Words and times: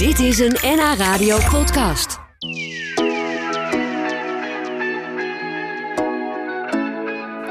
Dit 0.00 0.18
is 0.18 0.38
een 0.38 0.56
NH 0.62 0.94
Radio 0.96 1.38
podcast. 1.50 2.18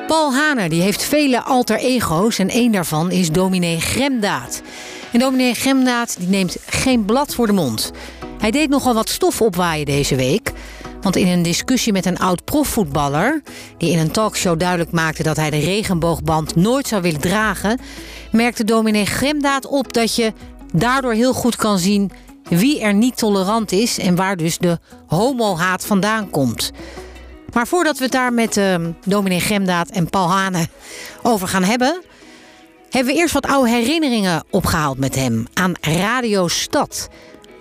Paul 0.07 0.33
Haner 0.33 0.69
die 0.69 0.81
heeft 0.81 1.03
vele 1.03 1.41
alter 1.41 1.77
ego's 1.77 2.39
en 2.39 2.49
één 2.49 2.71
daarvan 2.71 3.11
is 3.11 3.31
dominee 3.31 3.79
Gremdaad. 3.79 4.61
En 5.11 5.19
dominee 5.19 5.53
Gremdaad 5.53 6.15
die 6.19 6.27
neemt 6.27 6.57
geen 6.65 7.05
blad 7.05 7.35
voor 7.35 7.47
de 7.47 7.53
mond. 7.53 7.91
Hij 8.39 8.51
deed 8.51 8.69
nogal 8.69 8.93
wat 8.93 9.09
stof 9.09 9.41
opwaaien 9.41 9.85
deze 9.85 10.15
week. 10.15 10.51
Want 11.01 11.15
in 11.15 11.27
een 11.27 11.43
discussie 11.43 11.93
met 11.93 12.05
een 12.05 12.19
oud 12.19 12.43
profvoetballer... 12.43 13.41
die 13.77 13.91
in 13.91 13.99
een 13.99 14.11
talkshow 14.11 14.59
duidelijk 14.59 14.91
maakte 14.91 15.23
dat 15.23 15.35
hij 15.35 15.49
de 15.49 15.59
regenboogband 15.59 16.55
nooit 16.55 16.87
zou 16.87 17.01
willen 17.01 17.21
dragen... 17.21 17.79
merkte 18.31 18.63
dominee 18.63 19.05
Gremdaad 19.05 19.65
op 19.65 19.93
dat 19.93 20.15
je 20.15 20.33
daardoor 20.73 21.13
heel 21.13 21.33
goed 21.33 21.55
kan 21.55 21.79
zien... 21.79 22.11
wie 22.49 22.79
er 22.79 22.93
niet 22.93 23.17
tolerant 23.17 23.71
is 23.71 23.97
en 23.97 24.15
waar 24.15 24.37
dus 24.37 24.57
de 24.57 24.79
homohaat 25.07 25.85
vandaan 25.85 26.29
komt... 26.29 26.71
Maar 27.53 27.67
voordat 27.67 27.97
we 27.97 28.03
het 28.03 28.13
daar 28.13 28.33
met 28.33 28.57
uh, 28.57 28.75
dominee 29.05 29.39
Gemdaad 29.39 29.89
en 29.89 30.09
Paul 30.09 30.29
Hane 30.29 30.67
over 31.21 31.47
gaan 31.47 31.63
hebben... 31.63 32.01
hebben 32.89 33.13
we 33.13 33.19
eerst 33.19 33.33
wat 33.33 33.45
oude 33.47 33.69
herinneringen 33.69 34.43
opgehaald 34.49 34.97
met 34.97 35.15
hem 35.15 35.47
aan 35.53 35.73
Radio 35.81 36.47
Stad. 36.47 37.09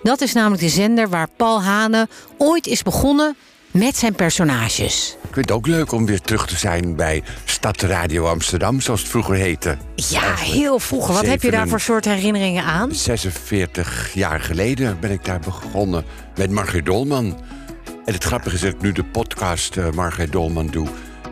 Dat 0.03 0.21
is 0.21 0.33
namelijk 0.33 0.61
de 0.61 0.69
zender 0.69 1.09
waar 1.09 1.27
Paul 1.35 1.63
Hane 1.63 2.07
ooit 2.37 2.67
is 2.67 2.83
begonnen 2.83 3.35
met 3.71 3.97
zijn 3.97 4.15
personages. 4.15 5.17
Ik 5.23 5.33
vind 5.33 5.49
het 5.49 5.51
ook 5.51 5.67
leuk 5.67 5.91
om 5.91 6.05
weer 6.05 6.21
terug 6.21 6.47
te 6.47 6.57
zijn 6.57 6.95
bij 6.95 7.23
Stad 7.45 7.81
Radio 7.81 8.27
Amsterdam, 8.27 8.81
zoals 8.81 8.99
het 8.99 9.09
vroeger 9.09 9.35
heette. 9.35 9.77
Ja, 9.95 10.35
heel 10.35 10.79
vroeger. 10.79 11.13
Wat 11.13 11.25
heb 11.25 11.41
je 11.41 11.51
daar 11.51 11.67
voor 11.67 11.81
soort 11.81 12.05
herinneringen 12.05 12.63
aan? 12.63 12.95
46 12.95 14.13
jaar 14.13 14.39
geleden 14.39 14.99
ben 14.99 15.11
ik 15.11 15.25
daar 15.25 15.39
begonnen 15.39 16.05
met 16.35 16.51
Margriet 16.51 16.85
Dolman... 16.85 17.37
En 18.09 18.15
het 18.15 18.23
grappige 18.23 18.55
is 18.55 18.61
dat 18.61 18.73
ik 18.73 18.81
nu 18.81 18.91
de 18.91 19.03
podcast 19.03 19.75
uh, 19.75 20.19
Dolman 20.29 20.67
doe. 20.67 20.87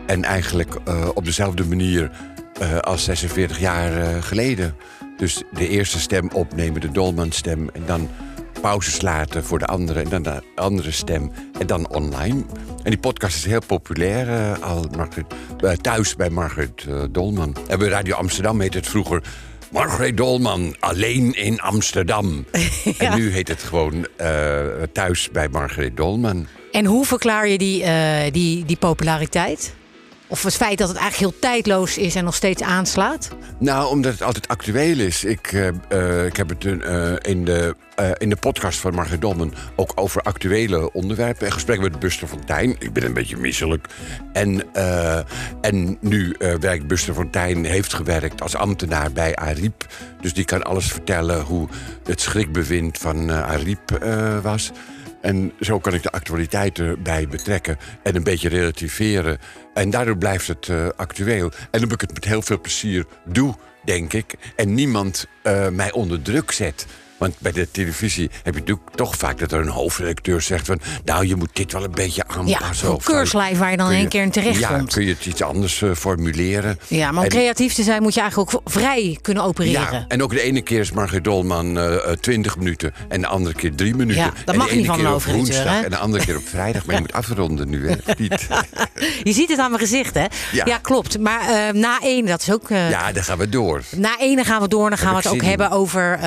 En 0.06 0.24
eigenlijk 0.24 0.74
uh, 0.88 1.08
op 1.14 1.24
dezelfde 1.24 1.64
manier 1.64 2.10
uh, 2.62 2.78
als 2.78 3.04
46 3.04 3.58
jaar 3.58 4.22
geleden. 4.22 4.74
Dus 5.16 5.42
de 5.52 5.68
eerste 5.68 6.00
stem 6.00 6.30
opnemen, 6.32 6.80
de 6.80 6.90
Dolman-stem. 6.90 7.68
En 7.72 7.82
dan 7.86 8.08
pauzes 8.60 9.00
laten 9.00 9.44
voor 9.44 9.58
de 9.58 9.66
andere. 9.66 10.00
En 10.00 10.08
dan 10.08 10.22
de 10.22 10.42
andere 10.54 10.90
stem. 10.90 11.32
En 11.58 11.66
dan 11.66 11.88
online. 11.88 12.44
En 12.82 12.90
die 12.90 12.98
podcast 12.98 13.36
is 13.36 13.44
heel 13.44 13.62
populair 13.66 14.58
al 14.60 14.86
Margaret, 14.96 15.82
thuis 15.82 16.16
bij 16.16 16.30
Margaret 16.30 16.86
Dolman. 17.10 17.56
En 17.68 17.78
bij 17.78 17.88
Radio 17.88 18.14
Amsterdam 18.14 18.60
heet 18.60 18.74
het 18.74 18.88
vroeger... 18.88 19.22
Margreet 19.72 20.16
Dolman, 20.16 20.76
alleen 20.78 21.32
in 21.32 21.60
Amsterdam. 21.60 22.44
ja. 22.84 22.92
En 22.98 23.18
nu 23.18 23.30
heet 23.30 23.48
het 23.48 23.62
gewoon 23.62 24.06
thuis 24.92 25.30
bij 25.30 25.48
Margreet 25.48 25.96
Dolman. 25.96 26.46
En 26.72 26.84
hoe 26.84 27.06
verklaar 27.06 27.48
je 27.48 27.58
die, 27.58 27.84
die, 28.30 28.64
die 28.64 28.76
populariteit? 28.76 29.74
Of 30.30 30.42
het 30.42 30.56
feit 30.56 30.78
dat 30.78 30.88
het 30.88 30.96
eigenlijk 30.96 31.32
heel 31.32 31.40
tijdloos 31.50 31.98
is 31.98 32.14
en 32.14 32.24
nog 32.24 32.34
steeds 32.34 32.62
aanslaat? 32.62 33.28
Nou, 33.58 33.90
omdat 33.90 34.12
het 34.12 34.22
altijd 34.22 34.48
actueel 34.48 34.98
is. 34.98 35.24
Ik, 35.24 35.52
uh, 35.52 35.68
uh, 35.92 36.26
ik 36.26 36.36
heb 36.36 36.48
het 36.48 36.64
uh, 36.64 37.12
in, 37.20 37.44
de, 37.44 37.74
in 38.18 38.28
de 38.28 38.36
podcast 38.36 38.78
van 38.78 38.94
Margriet 38.94 39.20
Dolman 39.20 39.54
ook 39.76 39.92
over 39.94 40.22
actuele 40.22 40.92
onderwerpen. 40.92 41.46
Een 41.46 41.52
gesprek 41.52 41.80
met 41.80 41.98
Buster 41.98 42.28
Fontijn. 42.28 42.76
Ik 42.78 42.92
ben 42.92 43.04
een 43.04 43.14
beetje 43.14 43.36
misselijk. 43.36 43.86
En, 44.32 44.74
en 45.60 45.98
nu 46.00 46.36
werkt 46.38 46.86
Buster 46.86 47.14
Fontijn, 47.14 47.64
heeft 47.64 47.94
gewerkt 47.94 48.42
als 48.42 48.54
ambtenaar 48.54 49.12
bij 49.12 49.36
Ariep. 49.36 49.86
Dus 50.20 50.34
die 50.34 50.44
kan 50.44 50.62
alles 50.62 50.86
vertellen 50.86 51.40
hoe 51.40 51.68
het 52.04 52.20
schrikbewind 52.20 52.98
van 52.98 53.30
Ariep 53.30 53.98
was. 54.42 54.70
En 55.20 55.52
zo 55.60 55.78
kan 55.78 55.94
ik 55.94 56.02
de 56.02 56.10
actualiteit 56.10 56.78
erbij 56.78 57.28
betrekken 57.28 57.78
en 58.02 58.16
een 58.16 58.22
beetje 58.22 58.48
relativeren. 58.48 59.38
En 59.74 59.90
daardoor 59.90 60.18
blijft 60.18 60.46
het 60.46 60.68
uh, 60.68 60.88
actueel. 60.96 61.50
En 61.70 61.80
dat 61.80 61.92
ik 61.92 62.00
het 62.00 62.14
met 62.14 62.24
heel 62.24 62.42
veel 62.42 62.60
plezier 62.60 63.04
doe, 63.24 63.54
denk 63.84 64.12
ik. 64.12 64.34
En 64.56 64.74
niemand 64.74 65.26
uh, 65.42 65.68
mij 65.68 65.92
onder 65.92 66.22
druk 66.22 66.50
zet. 66.50 66.86
Want 67.18 67.34
bij 67.38 67.52
de 67.52 67.70
televisie 67.70 68.30
heb 68.42 68.54
je 68.54 68.60
natuurlijk 68.60 68.90
toch 68.94 69.16
vaak 69.16 69.38
dat 69.38 69.52
er 69.52 69.60
een 69.60 69.68
hoofdredacteur 69.68 70.40
zegt 70.40 70.66
van... 70.66 70.80
nou, 71.04 71.26
je 71.26 71.36
moet 71.36 71.50
dit 71.52 71.72
wel 71.72 71.84
een 71.84 71.90
beetje 71.90 72.22
aanpassen. 72.26 72.88
Ja, 72.88 72.94
een 72.94 73.02
keurslijf 73.02 73.58
waar 73.58 73.70
je 73.70 73.76
dan 73.76 73.90
één 73.90 74.08
keer 74.08 74.22
in 74.22 74.30
terecht 74.30 74.58
ja, 74.58 74.68
komt. 74.68 74.92
kun 74.92 75.04
je 75.04 75.12
het 75.12 75.26
iets 75.26 75.42
anders 75.42 75.80
uh, 75.80 75.94
formuleren. 75.94 76.78
Ja, 76.86 77.10
maar 77.10 77.18
om 77.18 77.30
en, 77.30 77.36
creatief 77.36 77.74
te 77.74 77.82
zijn 77.82 78.02
moet 78.02 78.14
je 78.14 78.20
eigenlijk 78.20 78.54
ook 78.54 78.62
vrij 78.64 79.18
kunnen 79.22 79.42
opereren. 79.42 79.92
Ja, 79.92 80.04
en 80.08 80.22
ook 80.22 80.30
de 80.30 80.40
ene 80.40 80.60
keer 80.62 80.80
is 80.80 80.92
Margriet 80.92 81.24
Dolman 81.24 81.78
uh, 81.78 81.96
20 82.20 82.56
minuten 82.56 82.94
en 83.08 83.20
de 83.20 83.26
andere 83.26 83.54
keer 83.54 83.74
3 83.74 83.94
minuten. 83.94 84.22
Ja, 84.22 84.32
dat 84.44 84.54
en 84.54 84.60
mag 84.60 84.68
de 84.68 84.76
niet 84.76 84.86
van 84.86 84.96
keer 84.96 85.14
op 85.14 85.24
woensdag 85.24 85.64
hè? 85.64 85.82
en 85.82 85.90
de 85.90 85.96
andere 85.96 86.24
keer 86.24 86.36
op 86.36 86.48
vrijdag. 86.48 86.86
Maar 86.86 86.94
je 86.94 87.00
moet 87.06 87.12
afronden 87.12 87.68
nu, 87.68 87.88
hè? 87.88 87.96
Piet. 88.14 88.46
je 89.22 89.32
ziet 89.32 89.50
het 89.50 89.58
aan 89.58 89.70
mijn 89.70 89.82
gezicht, 89.82 90.14
hè? 90.14 90.26
Ja. 90.52 90.64
Ja, 90.64 90.78
klopt. 90.78 91.18
Maar 91.18 91.40
uh, 91.40 91.80
na 91.80 92.00
één, 92.00 92.26
dat 92.26 92.42
is 92.42 92.52
ook... 92.52 92.68
Ja, 92.68 93.12
dan 93.12 93.24
gaan 93.24 93.38
we 93.38 93.48
door. 93.48 93.82
Na 93.96 94.18
ene 94.18 94.44
gaan 94.44 94.60
we 94.60 94.68
door. 94.68 94.88
Dan 94.88 94.98
gaan 94.98 95.10
we 95.10 95.16
het 95.16 95.26
ook 95.26 95.42
in. 95.42 95.48
hebben 95.48 95.70
over 95.70 96.18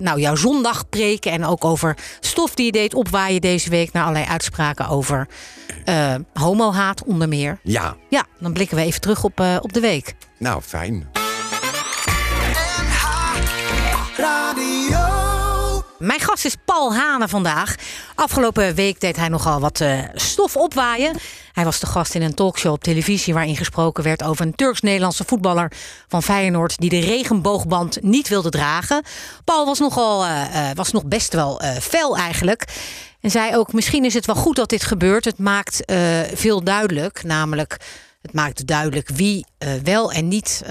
nou, 0.00 0.20
jouw 0.20 0.33
zondagpreek. 0.38 1.24
En 1.26 1.44
ook 1.44 1.64
over 1.64 1.96
stof 2.20 2.54
die 2.54 2.66
je 2.66 2.72
deed 2.72 2.94
opwaaien 2.94 3.40
deze 3.40 3.70
week. 3.70 3.92
Naar 3.92 4.02
allerlei 4.02 4.26
uitspraken 4.30 4.88
over 4.88 5.28
uh, 5.84 6.14
homohaat 6.32 7.04
onder 7.04 7.28
meer. 7.28 7.58
Ja, 7.62 7.96
Ja, 8.08 8.24
dan 8.40 8.52
blikken 8.52 8.76
we 8.76 8.82
even 8.82 9.00
terug 9.00 9.24
op, 9.24 9.40
uh, 9.40 9.56
op 9.60 9.72
de 9.72 9.80
week. 9.80 10.14
nou, 10.38 10.62
fijn. 10.62 11.23
Mijn 16.04 16.20
gast 16.20 16.44
is 16.44 16.56
Paul 16.64 16.94
Hane 16.94 17.28
vandaag. 17.28 17.74
Afgelopen 18.14 18.74
week 18.74 19.00
deed 19.00 19.16
hij 19.16 19.28
nogal 19.28 19.60
wat 19.60 19.80
uh, 19.80 20.02
stof 20.14 20.56
opwaaien. 20.56 21.16
Hij 21.52 21.64
was 21.64 21.80
de 21.80 21.86
gast 21.86 22.14
in 22.14 22.22
een 22.22 22.34
talkshow 22.34 22.72
op 22.72 22.82
televisie 22.82 23.34
waarin 23.34 23.56
gesproken 23.56 24.04
werd 24.04 24.22
over 24.22 24.46
een 24.46 24.54
Turks-Nederlandse 24.54 25.24
voetballer 25.26 25.72
van 26.08 26.22
Feyenoord 26.22 26.78
die 26.78 26.90
de 26.90 27.00
regenboogband 27.00 28.02
niet 28.02 28.28
wilde 28.28 28.50
dragen. 28.50 29.02
Paul 29.44 29.66
was 29.66 29.78
nogal 29.78 30.24
uh, 30.24 30.42
uh, 30.54 30.70
was 30.74 30.92
nog 30.92 31.04
best 31.04 31.32
wel 31.32 31.60
fel 31.80 32.16
eigenlijk. 32.16 32.64
En 33.20 33.30
zei 33.30 33.56
ook: 33.56 33.72
misschien 33.72 34.04
is 34.04 34.14
het 34.14 34.26
wel 34.26 34.34
goed 34.34 34.56
dat 34.56 34.68
dit 34.68 34.82
gebeurt. 34.82 35.24
Het 35.24 35.38
maakt 35.38 35.82
veel 36.34 36.64
duidelijk, 36.64 37.22
namelijk. 37.22 37.76
Het 38.22 38.32
maakt 38.32 38.66
duidelijk 38.66 39.08
wie 39.08 39.46
wel 39.82 40.12
en 40.12 40.28
niet 40.28 40.62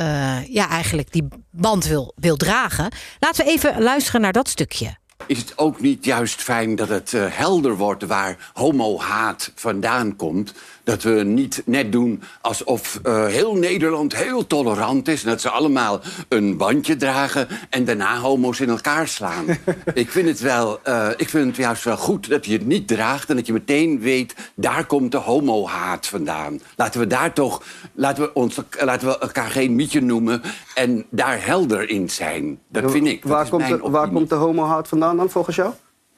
ja, 0.48 0.70
eigenlijk 0.70 1.12
die 1.12 1.28
band 1.52 1.86
wil, 1.86 2.14
wil 2.16 2.36
dragen. 2.36 2.92
Laten 3.20 3.46
we 3.46 3.52
even 3.52 3.82
luisteren 3.82 4.22
naar 4.22 4.34
dat 4.34 4.50
stukje. 4.50 5.02
Is 5.28 5.38
het 5.38 5.58
ook 5.58 5.82
niet 5.82 6.06
juist 6.06 6.42
fijn 6.42 6.76
dat 6.76 6.90
het 6.90 7.14
uh, 7.14 7.26
helder 7.28 7.76
wordt 7.76 8.06
waar 8.06 8.52
homohaat 8.54 9.52
vandaan 9.56 10.16
komt? 10.16 10.54
Dat 10.84 11.04
we 11.04 11.24
niet 11.24 11.62
net 11.66 11.92
doen 11.92 12.22
alsof 12.42 13.00
uh, 13.04 13.26
heel 13.26 13.56
Nederland 13.56 14.16
heel 14.16 14.48
tolerant 14.48 15.08
is... 15.08 15.24
en 15.24 15.30
dat 15.30 15.42
ze 15.42 15.50
allemaal 15.50 16.02
een 16.28 16.58
bandje 16.58 16.96
dragen 16.96 17.48
en 17.70 17.86
daarna 17.86 18.18
homo's 18.18 18.60
in 18.60 18.70
elkaar 18.70 19.08
slaan. 19.08 19.46
ik, 19.94 20.12
vind 20.12 20.28
het 20.28 20.40
wel, 20.40 20.80
uh, 20.88 21.08
ik 21.18 21.30
vind 21.30 21.48
het 21.48 21.56
juist 21.56 21.84
wel 21.84 21.98
goed 21.98 22.30
dat 22.30 22.46
je 22.46 22.54
het 22.54 22.66
niet 22.66 22.88
draagt... 22.88 23.30
en 23.30 23.36
dat 23.36 23.46
je 23.46 23.54
meteen 23.54 24.00
weet, 24.00 24.36
daar 24.56 24.86
komt 24.86 25.12
de 25.12 25.18
homohaat 25.18 26.08
vandaan. 26.08 26.60
Laten 26.76 27.00
we 27.00 27.08
daar 27.08 27.34
toch, 27.34 27.64
laten 27.94 28.24
we, 28.24 28.34
ons, 28.34 28.58
laten 28.80 29.08
we 29.08 29.18
elkaar 29.18 29.50
geen 29.50 29.76
mietje 29.76 30.02
noemen... 30.02 30.42
en 30.76 31.06
daar 31.10 31.46
helder 31.46 31.90
in 31.90 32.10
zijn. 32.10 32.60
Dat 32.68 32.92
vind 32.92 33.08
ik. 33.08 33.22
Dat 33.22 33.32
Waar, 33.32 33.50
komt 33.50 33.68
de, 33.68 33.90
waar 33.90 34.10
komt 34.10 34.30
de 34.30 34.36
homohaat 34.36 34.88
vandaan 34.88 35.13
dan, 35.18 35.30
volgens 35.30 35.56
jou? 35.56 35.74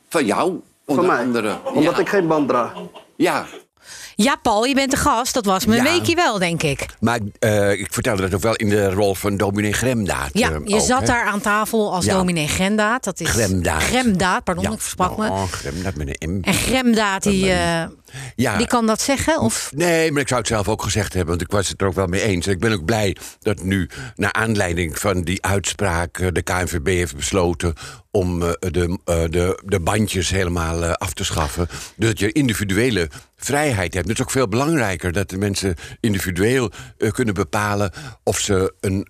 Van 0.10 0.26
jou, 0.26 0.62
onder 0.86 1.06
Van 1.06 1.16
mij? 1.16 1.26
andere. 1.26 1.58
Omdat 1.74 1.96
ja. 1.96 2.00
ik 2.02 2.10
geen 2.10 2.28
band 2.28 2.48
draag. 2.48 2.74
Ja, 3.16 3.46
Ja, 4.16 4.36
Paul, 4.42 4.64
je 4.66 4.74
bent 4.74 4.92
de 4.92 4.98
gast. 4.98 5.34
Dat 5.34 5.46
was 5.46 5.66
mijn 5.66 5.84
Ja. 5.84 5.92
weekje 5.92 6.16
wel, 6.16 6.40
denk 6.40 6.64
ik. 6.64 6.86
maar 7.00 7.20
uh, 7.40 7.72
ik 7.72 7.88
vertelde 7.94 8.22
dat 8.22 8.34
ook 8.34 8.42
wel 8.42 8.56
in 8.56 8.70
de 8.70 8.90
rol 8.92 9.16
van 9.16 9.38
dominee 9.38 9.74
Gremdaad. 9.74 10.30
Ja, 10.34 10.52
uh, 10.52 10.58
je 10.66 10.76
ook, 10.76 10.82
zat 10.86 11.00
hè? 11.00 11.06
daar 11.06 11.26
aan 11.26 11.42
tafel 11.42 11.94
als 11.94 12.06
Ja. 12.06 12.14
dominee 12.14 12.48
Gremdaad. 12.48 13.04
Dat 13.04 13.20
is 13.20 13.30
Gremdaad. 13.30 13.84
Gremdaad, 13.84 14.44
pardon, 14.44 14.64
Ja. 14.64 14.72
ik 14.72 14.80
versprak 14.80 15.18
me. 15.18 15.30
Oh, 15.30 15.44
Gremdaad 15.44 15.96
met 15.96 16.08
een 16.24 16.30
M. 16.40 16.44
En 16.44 16.54
Gremdaad, 16.54 17.24
die, 17.24 17.46
uh, 17.46 17.84
Ja. 18.36 18.58
die 18.58 18.68
kan 18.68 18.86
dat 18.88 19.02
zeggen? 19.02 19.40
Of? 19.40 19.72
Nee, 19.76 20.12
maar 20.12 20.22
ik 20.22 20.28
zou 20.28 20.40
het 20.40 20.50
zelf 20.50 20.68
ook 20.68 20.84
gezegd 20.84 21.14
hebben, 21.14 21.30
want 21.30 21.42
ik 21.42 21.52
was 21.52 21.68
het 21.68 21.82
er 21.82 21.88
ook 21.88 21.94
wel 21.96 22.08
mee 22.08 22.22
eens. 22.22 22.46
En 22.46 22.52
ik 22.52 22.60
ben 22.60 22.72
ook 22.74 22.86
blij 22.86 23.16
dat 23.40 23.64
nu, 23.64 23.90
naar 24.16 24.34
aanleiding 24.34 25.00
van 25.00 25.22
die 25.22 25.46
uitspraak, 25.46 26.18
eh, 26.18 26.28
de 26.32 26.42
KNVB 26.42 26.86
heeft 26.88 27.16
besloten 27.16 27.74
om 28.12 28.40
de, 28.40 28.98
de, 29.30 29.62
de 29.66 29.80
bandjes 29.80 30.30
helemaal 30.30 30.84
af 30.86 31.14
te 31.14 31.24
schaffen. 31.24 31.68
Dus 31.96 32.10
dat 32.10 32.20
je 32.20 32.32
individuele 32.32 33.10
vrijheid 33.46 33.94
hebt. 33.94 34.08
Het 34.08 34.18
is 34.18 34.24
ook 34.24 34.32
veel 34.32 34.48
belangrijker 34.48 35.12
dat 35.12 35.30
de 35.30 35.38
mensen 35.38 35.76
individueel 36.00 36.72
kunnen 37.12 37.34
bepalen 37.34 37.92
of 38.24 38.40
ze 38.40 38.74
een 38.80 39.08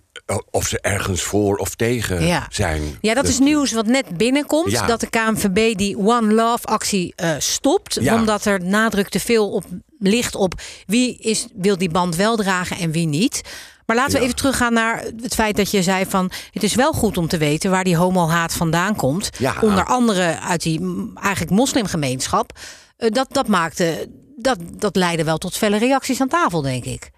of 0.50 0.66
ze 0.66 0.80
ergens 0.80 1.22
voor 1.22 1.56
of 1.56 1.74
tegen 1.74 2.26
Ja. 2.26 2.46
zijn. 2.50 2.82
Ja, 3.00 3.14
dat 3.14 3.28
is 3.28 3.38
nieuws 3.38 3.72
wat 3.72 3.86
net 3.86 4.16
binnenkomt. 4.16 4.70
Ja. 4.70 4.86
Dat 4.86 5.00
de 5.00 5.10
KNVB 5.10 5.76
die 5.76 5.98
One 5.98 6.34
Love 6.34 6.66
actie 6.66 7.12
uh, 7.16 7.34
stopt. 7.38 7.98
Ja. 8.00 8.14
Omdat 8.14 8.44
er 8.44 8.64
nadruk 8.64 9.08
te 9.08 9.20
veel 9.20 9.50
op 9.50 9.64
ligt 9.98 10.34
op 10.34 10.60
wie 10.86 11.18
is, 11.18 11.46
wil 11.54 11.78
die 11.78 11.90
band 11.90 12.16
wel 12.16 12.36
dragen 12.36 12.76
en 12.78 12.90
wie 12.90 13.06
niet. 13.06 13.40
Maar 13.86 13.96
laten 13.96 14.18
we 14.18 14.20
even 14.24 14.36
teruggaan 14.36 14.72
naar 14.72 15.04
het 15.22 15.34
feit 15.34 15.56
dat 15.56 15.70
je 15.70 15.82
zei 15.82 16.06
van... 16.06 16.30
het 16.50 16.62
is 16.62 16.74
wel 16.74 16.92
goed 16.92 17.16
om 17.16 17.28
te 17.28 17.38
weten 17.38 17.70
waar 17.70 17.84
die 17.84 17.96
homohaat 17.96 18.52
vandaan 18.52 18.96
komt. 18.96 19.30
Ja. 19.38 19.54
Onder 19.60 19.84
andere 19.84 20.40
uit 20.40 20.62
die 20.62 20.80
eigenlijk 21.22 21.50
moslimgemeenschap. 21.56 22.58
Eh, 22.96 23.10
dat, 23.10 23.26
dat 23.30 23.46
maakte... 23.48 24.08
Dat, 24.38 24.58
dat 24.70 24.96
leidde 24.96 25.24
wel 25.24 25.38
tot 25.38 25.56
felle 25.56 25.76
reacties 25.78 26.20
aan 26.20 26.28
tafel, 26.28 26.62
denk 26.62 26.84
ik. 26.84 27.10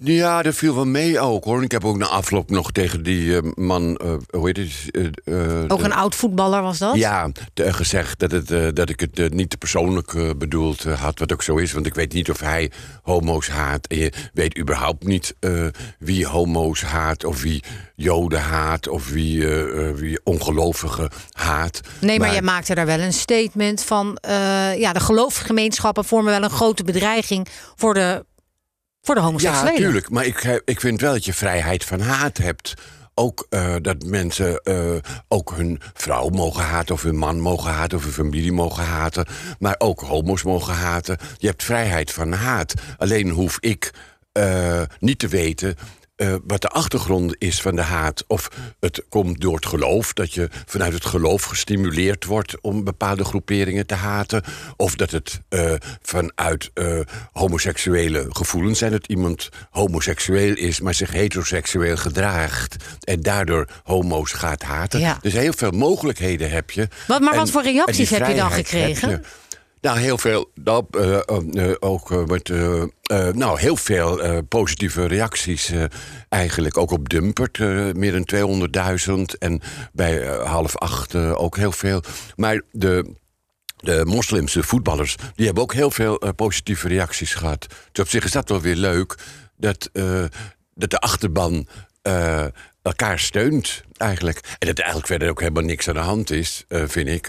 Ja, 0.00 0.42
dat 0.42 0.54
viel 0.54 0.74
wel 0.74 0.84
mee 0.86 1.20
ook 1.20 1.44
hoor. 1.44 1.62
Ik 1.62 1.70
heb 1.72 1.84
ook 1.84 1.96
na 1.98 2.06
afloop 2.06 2.50
nog 2.50 2.72
tegen 2.72 3.02
die 3.02 3.36
eh, 3.36 3.42
man, 3.54 3.96
eh, 3.96 4.14
hoe 4.30 4.46
heet 4.46 4.56
het? 4.56 4.90
eh, 5.24 5.64
Ook 5.68 5.82
een 5.82 5.92
oud 5.92 6.14
voetballer 6.14 6.62
was 6.62 6.78
dat? 6.78 6.96
Ja, 6.96 7.30
te- 7.54 7.72
gezegd 7.72 8.18
dat, 8.18 8.30
het, 8.30 8.76
dat 8.76 8.88
ik 8.88 9.00
het 9.00 9.34
niet 9.34 9.50
te 9.50 9.56
persoonlijk 9.56 10.36
bedoeld 10.38 10.82
had, 10.84 11.18
wat 11.18 11.32
ook 11.32 11.42
zo 11.42 11.56
is. 11.56 11.72
Want 11.72 11.86
ik 11.86 11.94
weet 11.94 12.12
niet 12.12 12.30
of 12.30 12.40
hij 12.40 12.70
homo's 13.02 13.48
haat. 13.48 13.86
En 13.86 13.98
je 13.98 14.12
weet 14.32 14.58
überhaupt 14.58 15.04
niet 15.04 15.34
wie 15.98 16.26
homo's 16.26 16.82
haat, 16.82 17.24
of 17.24 17.42
wie 17.42 17.62
joden 17.96 18.40
haat, 18.40 18.88
of 18.88 19.08
wie, 19.10 19.46
wie 19.94 20.20
ongelovigen 20.24 21.10
haat. 21.32 21.80
Nee, 22.00 22.18
maar, 22.18 22.32
jij 22.32 22.42
maakte 22.42 22.74
daar 22.74 22.86
wel 22.86 23.00
een 23.00 23.12
statement 23.12 23.82
van... 23.84 24.18
ja, 24.76 24.92
de 24.92 25.00
geloofsgemeenschappen 25.00 26.04
vormen 26.04 26.32
wel 26.32 26.42
een 26.42 26.50
grote 26.50 26.84
bedreiging... 26.84 27.46
voor 27.76 27.94
de, 27.94 28.24
Ja, 29.16 29.22
homoseksuelen. 29.22 29.74
tuurlijk. 29.74 30.10
Maar 30.10 30.26
ik, 30.26 30.62
ik 30.64 30.80
vind 30.80 31.00
wel 31.00 31.12
dat 31.12 31.24
je 31.24 31.32
vrijheid 31.32 31.84
van 31.84 32.00
haat 32.00 32.36
hebt. 32.36 32.74
Ook 33.14 33.46
eh, 33.50 33.74
dat 33.82 34.04
mensen 34.04 34.60
eh, 34.62 34.96
ook 35.28 35.52
hun 35.56 35.80
vrouw 35.94 36.28
mogen 36.28 36.64
haten, 36.64 36.94
of 36.94 37.02
hun 37.02 37.16
man 37.16 37.40
mogen 37.40 37.70
haten, 37.70 37.98
of 37.98 38.04
hun 38.04 38.12
familie 38.12 38.52
mogen 38.52 38.84
haten. 38.84 39.26
Maar 39.58 39.74
ook 39.78 40.00
homo's 40.00 40.42
mogen 40.42 40.74
haten. 40.74 41.18
Je 41.36 41.46
hebt 41.46 41.64
vrijheid 41.64 42.12
van 42.12 42.32
haat. 42.32 42.74
Alleen 42.96 43.28
hoef 43.30 43.56
ik 43.60 43.92
eh, 44.32 44.82
niet 44.98 45.18
te 45.18 45.28
weten. 45.28 45.76
Eh, 46.18 46.34
wat 46.46 46.62
de 46.62 46.68
achtergrond 46.68 47.34
is 47.38 47.60
van 47.60 47.76
de 47.76 47.82
haat. 47.82 48.24
Of 48.26 48.48
het 48.80 49.02
komt 49.08 49.40
door 49.40 49.54
het 49.54 49.66
geloof, 49.66 50.12
dat 50.12 50.32
je 50.34 50.48
vanuit 50.66 50.92
het 50.92 51.04
geloof 51.06 51.42
gestimuleerd 51.42 52.24
wordt 52.24 52.60
om 52.60 52.84
bepaalde 52.84 53.24
groeperingen 53.24 53.86
te 53.86 53.94
haten. 53.94 54.42
Of 54.76 54.94
dat 54.94 55.10
het 55.10 55.40
eh, 55.48 55.72
vanuit 56.02 56.70
eh, 56.74 57.00
homoseksuele 57.32 58.26
gevoelens 58.30 58.78
zijn. 58.78 58.90
Dat 58.92 59.06
iemand 59.06 59.48
homoseksueel 59.70 60.54
is, 60.54 60.80
maar 60.80 60.94
zich 60.94 61.10
heteroseksueel 61.12 61.96
gedraagt. 61.96 62.76
En 63.04 63.20
daardoor 63.20 63.66
homo's 63.84 64.32
gaat 64.32 64.62
haten. 64.62 65.00
Ja. 65.00 65.18
Dus 65.22 65.32
heel 65.32 65.52
veel 65.56 65.70
mogelijkheden 65.70 66.50
heb 66.50 66.70
je. 66.70 66.88
Wat- 67.06 67.20
maar 67.20 67.32
En- 67.32 67.38
wat 67.38 67.50
voor 67.50 67.62
reacties 67.62 68.10
heb 68.10 68.26
je 68.26 68.34
dan 68.34 68.50
gekregen? 68.52 69.24
Nou, 69.80 69.98
heel 69.98 70.18
veel. 70.18 70.50
Eh, 70.64 70.78
eh, 70.90 71.70
eh, 71.70 71.76
ook 71.80 72.26
met. 72.26 72.48
nou, 73.34 73.60
heel 73.60 73.76
veel 73.76 74.42
positieve 74.42 75.06
reacties. 75.06 75.72
eigenlijk 76.28 76.76
ook 76.76 76.90
op 76.90 77.08
Dumpert. 77.08 77.58
meer 77.94 78.12
dan 78.12 78.24
200.000. 78.24 79.38
En 79.38 79.60
bij 79.92 80.26
half 80.26 80.76
acht 80.76 81.14
ook 81.14 81.56
heel 81.56 81.72
veel. 81.72 82.02
Maar 82.36 82.62
de. 82.70 83.16
De 83.78 84.04
moslimse 84.04 84.62
voetballers 84.62 85.16
die 85.34 85.44
hebben 85.46 85.62
ook 85.62 85.72
heel 85.72 85.90
veel 85.90 86.32
positieve 86.36 86.88
reacties 86.88 87.34
gehad. 87.34 87.66
Dus 87.92 88.04
op 88.04 88.10
zich 88.10 88.24
is 88.24 88.32
dat 88.32 88.48
wel 88.48 88.60
weer 88.60 88.76
leuk 88.76 89.18
dat, 89.56 89.90
dat 90.74 90.90
de 90.90 90.98
achterban 90.98 91.68
elkaar 92.82 93.18
steunt, 93.18 93.82
eigenlijk. 93.96 94.56
En 94.58 94.66
dat 94.66 94.78
eigenlijk 94.78 95.06
verder 95.06 95.30
ook 95.30 95.40
helemaal 95.40 95.62
niks 95.62 95.88
aan 95.88 95.94
de 95.94 96.00
hand 96.00 96.30
is, 96.30 96.64
vind 96.68 97.08
ik. 97.08 97.28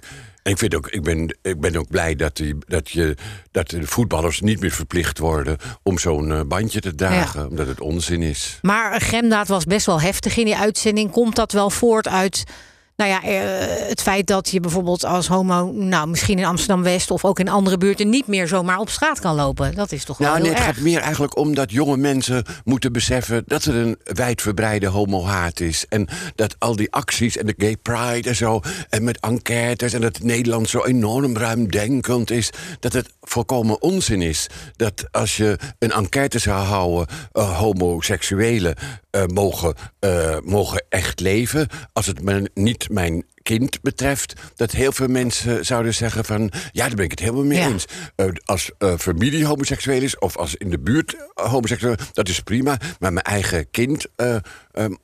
En 0.49 0.55
ik, 0.55 0.61
vind 0.61 0.75
ook, 0.75 0.87
ik, 0.89 1.03
ben, 1.03 1.37
ik 1.41 1.59
ben 1.59 1.75
ook 1.75 1.87
blij 1.89 2.15
dat, 2.15 2.35
die, 2.35 2.55
dat, 2.67 2.89
je, 2.89 3.15
dat 3.51 3.69
de 3.69 3.87
voetballers 3.87 4.41
niet 4.41 4.59
meer 4.59 4.71
verplicht 4.71 5.17
worden 5.17 5.57
om 5.83 5.97
zo'n 5.97 6.31
eh, 6.31 6.41
bandje 6.47 6.79
te 6.79 6.95
dragen, 6.95 7.47
omdat 7.49 7.67
het 7.67 7.81
onzin 7.81 8.21
is. 8.21 8.59
Maar 8.61 9.01
Gremdaad 9.01 9.47
was 9.47 9.63
best 9.65 9.85
wel 9.85 10.01
heftig 10.01 10.37
in 10.37 10.45
die 10.45 10.57
uitzending. 10.57 11.11
Komt 11.11 11.35
dat 11.35 11.51
wel 11.51 11.69
voort 11.69 12.07
uit 12.07 12.43
nou 12.99 13.11
ja, 13.11 13.23
eh, 13.23 13.87
het 13.87 14.01
feit 14.01 14.27
dat 14.27 14.49
je 14.49 14.59
bijvoorbeeld 14.59 15.05
als 15.05 15.27
homo... 15.27 15.71
nou, 15.71 16.07
misschien 16.07 16.37
in 16.37 16.45
Amsterdam-West 16.45 17.11
of 17.11 17.25
ook 17.25 17.39
in 17.39 17.49
andere 17.49 17.77
buurten... 17.77 18.09
niet 18.09 18.27
meer 18.27 18.47
zomaar 18.47 18.77
op 18.77 18.89
straat 18.89 19.19
kan 19.19 19.35
lopen? 19.35 19.75
Dat 19.75 19.91
is 19.91 20.03
toch 20.03 20.17
wel 20.17 20.27
Nou, 20.27 20.39
heel 20.41 20.51
nee, 20.51 20.61
het 20.61 20.75
gaat 20.75 20.83
meer 20.83 20.99
eigenlijk 20.99 21.37
om 21.37 21.55
dat 21.55 21.71
jonge 21.71 21.97
mensen 21.97 22.43
moeten 22.63 22.91
beseffen 22.91 23.43
dat 23.47 23.63
er 23.63 23.75
een 23.75 23.97
wijdverbreide 24.03 24.87
homohaat 24.87 25.59
is. 25.59 25.85
En 25.89 26.07
dat 26.35 26.55
al 26.57 26.75
die 26.75 26.91
acties 26.91 27.37
en 27.37 27.45
de 27.45 27.53
gay 27.57 27.77
pride 27.77 28.29
en 28.29 28.35
zo, 28.35 28.61
en 28.89 29.03
met 29.03 29.19
enquêtes 29.19 29.93
en 29.93 30.01
dat 30.01 30.19
Nederland 30.19 30.69
zo 30.69 30.85
enorm 30.85 31.37
ruimdenkend 31.37 32.31
is, 32.31 32.49
dat 32.79 32.93
het 32.93 33.09
volkomen 33.21 33.81
onzin 33.81 34.21
is. 34.21 34.47
Dat 34.75 35.07
als 35.11 35.37
je 35.37 35.57
een 35.79 35.91
enquête 35.91 36.39
zou 36.39 36.63
houden, 36.63 37.07
eh, 37.31 37.57
homoseksuelen 37.57 38.75
eh, 39.11 39.23
mogen, 39.25 39.73
eh, 39.99 40.37
mogen 40.43 40.85
echt 40.89 41.19
leven, 41.19 41.67
als 41.93 42.05
het 42.05 42.21
me 42.23 42.49
niet 42.53 42.89
mijn 42.89 43.23
kind 43.43 43.81
betreft, 43.81 44.33
dat 44.55 44.71
heel 44.71 44.91
veel 44.91 45.07
mensen 45.07 45.65
zouden 45.65 45.93
zeggen 45.93 46.25
van... 46.25 46.51
ja, 46.71 46.85
daar 46.87 46.95
ben 46.95 47.05
ik 47.05 47.11
het 47.11 47.19
helemaal 47.19 47.43
mee 47.43 47.59
Ja. 47.59 47.67
eens. 47.67 47.85
Eh, 48.15 48.25
als 48.45 48.71
eh, 48.77 48.93
familie 48.97 49.45
homoseksueel 49.45 50.01
is 50.01 50.17
of 50.19 50.37
als 50.37 50.55
in 50.55 50.69
de 50.69 50.79
buurt 50.79 51.15
homoseksueel... 51.33 51.95
dat 52.13 52.27
is 52.29 52.39
prima, 52.39 52.77
maar 52.99 53.13
mijn 53.13 53.25
eigen 53.25 53.69
kind 53.71 54.05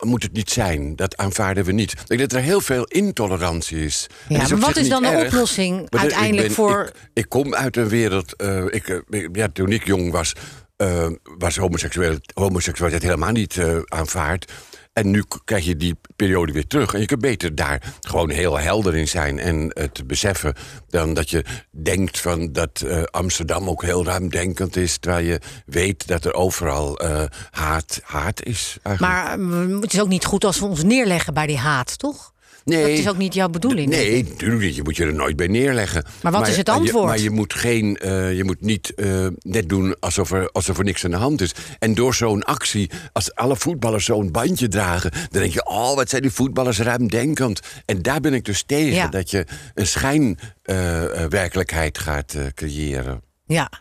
moet 0.06 0.24
het 0.24 0.34
niet 0.34 0.50
zijn. 0.50 0.96
Dat 0.96 1.18
aanvaarden 1.18 1.64
we 1.66 1.72
niet. 1.72 1.92
Ik 1.92 2.08
denk 2.08 2.20
dat 2.20 2.34
er 2.34 2.40
heel 2.42 2.62
veel 2.62 2.84
intolerantie 2.84 3.86
is. 3.86 4.08
Ja, 4.30 4.38
maar 4.38 4.58
wat 4.58 4.76
is 4.76 4.90
dan 4.90 5.02
de 5.02 5.08
erg. 5.10 5.26
oplossing 5.34 5.88
uiteindelijk 5.90 6.42
ik 6.50 6.56
ben- 6.56 6.56
voor... 6.56 6.84
Ik, 6.86 6.94
ik 7.14 7.30
kom 7.30 7.56
uit 7.56 7.78
een 7.78 7.90
wereld... 7.90 8.44
ik- 8.70 9.04
ja, 9.34 9.48
toen 9.54 9.72
ik 9.72 9.86
jong 9.86 10.12
was, 10.12 10.34
eh, 10.76 11.08
was 11.38 11.58
homoseksueel, 11.58 12.18
homoseksualiteit 12.34 13.04
helemaal 13.04 13.32
niet 13.32 13.58
eh, 13.58 13.78
aanvaard. 13.86 14.52
En 14.96 15.12
nu 15.12 15.24
krijg 15.46 15.66
je 15.66 15.76
die 15.76 15.96
periode 16.16 16.52
weer 16.52 16.68
terug. 16.68 16.94
En 16.94 17.00
je 17.00 17.06
kunt 17.06 17.22
beter 17.22 17.56
daar 17.56 17.94
gewoon 18.02 18.30
heel 18.30 18.60
helder 18.60 18.96
in 18.96 19.08
zijn 19.08 19.40
en 19.40 19.72
het 19.74 20.08
beseffen... 20.08 20.56
dan 20.90 21.14
dat 21.14 21.30
je 21.30 21.46
denkt 21.70 22.20
van 22.20 22.52
dat 22.52 22.82
eh, 22.82 23.04
Amsterdam 23.04 23.70
ook 23.70 23.84
heel 23.84 24.06
ruimdenkend 24.06 24.76
is... 24.76 24.98
terwijl 24.98 25.26
je 25.26 25.40
weet 25.66 26.08
dat 26.08 26.26
er 26.26 26.34
overal 26.34 27.00
eh, 27.00 27.24
haat, 27.52 28.02
haat 28.04 28.44
is. 28.44 28.78
Eigenlijk. 28.82 29.14
Maar 29.14 29.40
eh, 29.40 29.82
het 29.82 29.94
is 29.94 30.02
ook 30.02 30.08
niet 30.08 30.26
goed 30.26 30.46
als 30.46 30.60
we 30.60 30.66
ons 30.66 30.84
neerleggen 30.84 31.34
bij 31.34 31.48
die 31.48 31.58
haat, 31.58 31.98
toch? 32.00 32.34
Nee. 32.66 32.82
Dat 32.82 32.90
is 33.00 33.08
ook 33.10 33.18
niet 33.18 33.34
jouw 33.34 33.50
bedoeling. 33.50 33.90
Nee, 33.90 34.24
natuurlijk 34.24 34.62
niet. 34.62 34.76
Je 34.76 34.84
moet 34.84 34.98
je 34.98 35.06
er 35.06 35.14
nooit 35.14 35.36
bij 35.36 35.48
neerleggen. 35.48 36.06
Maar 36.22 36.32
wat 36.32 36.48
is 36.48 36.58
het 36.58 36.68
je- 36.68 36.74
antwoord? 36.74 37.06
maar 37.06 37.20
je 37.20 37.30
moet, 37.30 37.54
geen, 37.54 37.98
eh, 37.98 38.36
je 38.36 38.44
moet 38.44 38.62
niet 38.62 38.94
eh, 38.94 39.28
net 39.42 39.70
doen 39.70 39.96
alsof 40.00 40.32
er, 40.32 40.50
alsof 40.52 40.78
er 40.78 40.84
niks 40.84 41.06
aan 41.06 41.12
de 41.12 41.18
hand 41.18 41.42
is. 41.42 41.52
En 41.80 41.94
door 41.94 42.16
zo'n 42.16 42.44
actie, 42.44 42.90
als 43.14 43.36
alle 43.36 43.56
voetballers 43.56 44.06
zo'n 44.06 44.32
bandje 44.32 44.68
dragen... 44.68 45.12
dan 45.12 45.42
denk 45.42 45.54
je, 45.54 45.66
oh, 45.66 45.96
wat 45.96 46.10
zijn 46.10 46.22
die 46.22 46.32
voetballers 46.32 46.80
ruimdenkend. 46.80 47.60
En 47.86 48.02
daar 48.02 48.20
ben 48.22 48.34
ik 48.34 48.46
dus 48.46 48.64
tegen, 48.64 48.94
Ja. 48.94 49.08
dat 49.08 49.32
je 49.32 49.46
een 49.74 49.88
schijnwerkelijkheid 49.88 51.98
gaat 51.98 52.34
eh, 52.34 52.42
creëren. 52.56 53.22
Ja. 53.46 53.72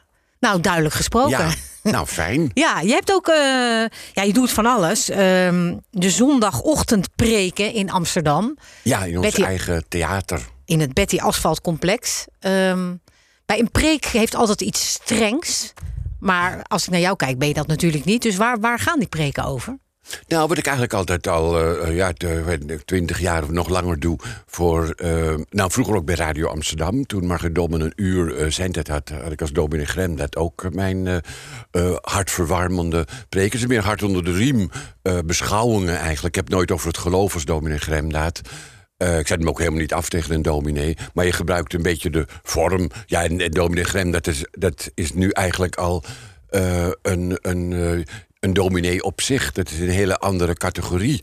Nou, 0.41 0.61
duidelijk 0.61 0.95
gesproken. 0.95 1.31
Ja, 1.31 1.51
nou 1.93 2.07
fijn. 2.07 2.51
Ja, 2.55 2.81
je 2.81 2.93
hebt 2.93 3.13
ook, 3.13 3.29
eh, 3.29 3.35
ja, 4.13 4.23
je 4.23 4.33
doet 4.33 4.51
van 4.51 4.67
alles. 4.67 5.09
Ehm, 5.11 5.75
de 5.91 6.11
zondagochtendpreken 6.11 7.73
in 7.73 7.91
Amsterdam, 7.91 8.57
Ja, 8.83 9.05
in 9.05 9.17
ons 9.17 9.27
Betty- 9.27 9.43
eigen 9.43 9.85
theater. 9.89 10.41
in 10.65 10.81
het 10.81 10.93
Betty 10.95 11.19
Asphalt 11.19 11.61
Complex. 11.61 12.25
Ehm, 12.41 12.95
bij 13.47 13.59
een 13.59 13.71
preek 13.71 14.05
heeft 14.07 14.35
altijd 14.35 14.61
iets 14.61 14.93
strengs. 14.93 15.73
Maar 16.21 16.63
als 16.69 16.85
ik 16.85 16.91
naar 16.91 17.01
jou 17.01 17.17
kijk, 17.17 17.39
ben 17.39 17.49
je 17.49 17.55
dat 17.55 17.67
natuurlijk 17.67 18.05
niet. 18.05 18.23
Dus 18.23 18.37
waar, 18.37 18.61
waar 18.61 18.79
gaan 18.79 18.99
die 18.99 19.09
preken 19.09 19.45
over? 19.45 19.79
Nou, 20.29 20.49
wat 20.49 20.59
ik 20.59 20.65
eigenlijk 20.67 20.95
altijd 20.95 21.29
al 21.29 21.61
eh, 21.61 21.97
ja, 21.97 22.13
twintig 22.85 23.21
jaar 23.21 23.43
of 23.43 23.51
nog 23.51 23.69
langer 23.69 24.01
doe 24.01 24.19
voor... 24.47 24.91
eh, 24.91 25.35
nou, 25.51 25.71
vroeger 25.71 25.95
ook 25.97 26.05
bij 26.05 26.15
Radio 26.15 26.47
Amsterdam. 26.47 27.07
Toen 27.07 27.27
Margaret 27.27 27.55
Dommen 27.55 27.81
een 27.81 27.93
uur 27.97 28.41
uh, 28.41 28.51
zendtijd 28.51 28.89
had... 28.89 29.09
had 29.23 29.33
ik 29.33 29.41
als 29.41 29.53
dominee 29.53 29.87
Grem 29.87 30.17
dat 30.17 30.37
ook 30.37 30.75
mijn 30.75 31.07
eh, 31.07 31.17
eh, 31.71 31.97
hartverwarmende 32.01 33.07
preken. 33.29 33.59
Ze 33.59 33.67
meer 33.67 33.83
hart 33.85 34.03
onder 34.03 34.25
de 34.25 34.33
riem 34.33 34.71
eh, 35.03 35.19
beschouwingen 35.27 35.97
eigenlijk. 35.97 36.37
Ik 36.37 36.43
heb 36.45 36.49
nooit 36.49 36.71
over 36.71 36.87
het 36.87 36.99
geloof 36.99 37.35
als 37.35 37.45
dominee 37.45 37.79
Gremdaad. 37.79 38.41
Uh, 38.99 39.19
ik 39.19 39.27
zet 39.27 39.39
hem 39.39 39.49
ook 39.49 39.59
helemaal 39.59 39.81
niet 39.81 39.93
af 39.93 40.09
tegen 40.09 40.35
een 40.35 40.43
dominee. 40.43 40.97
Maar 41.15 41.25
je 41.25 41.33
gebruikt 41.33 41.75
een 41.75 41.83
beetje 41.83 42.11
de 42.11 42.27
vorm. 42.43 42.91
Ja, 43.07 43.23
en, 43.23 43.41
en 43.41 43.51
dominee 43.51 43.85
Grem, 43.85 44.11
dat 44.11 44.27
is, 44.27 44.45
dat 44.51 44.91
is 44.95 45.13
nu 45.13 45.31
eigenlijk 45.31 45.77
al 45.77 46.05
een... 47.03 47.39
een 47.41 48.05
een 48.45 48.53
dominee 48.53 49.03
op 49.03 49.21
zich. 49.21 49.53
Dat 49.53 49.71
is 49.71 49.79
een 49.79 49.89
hele 49.89 50.19
andere 50.19 50.55
categorie. 50.55 51.23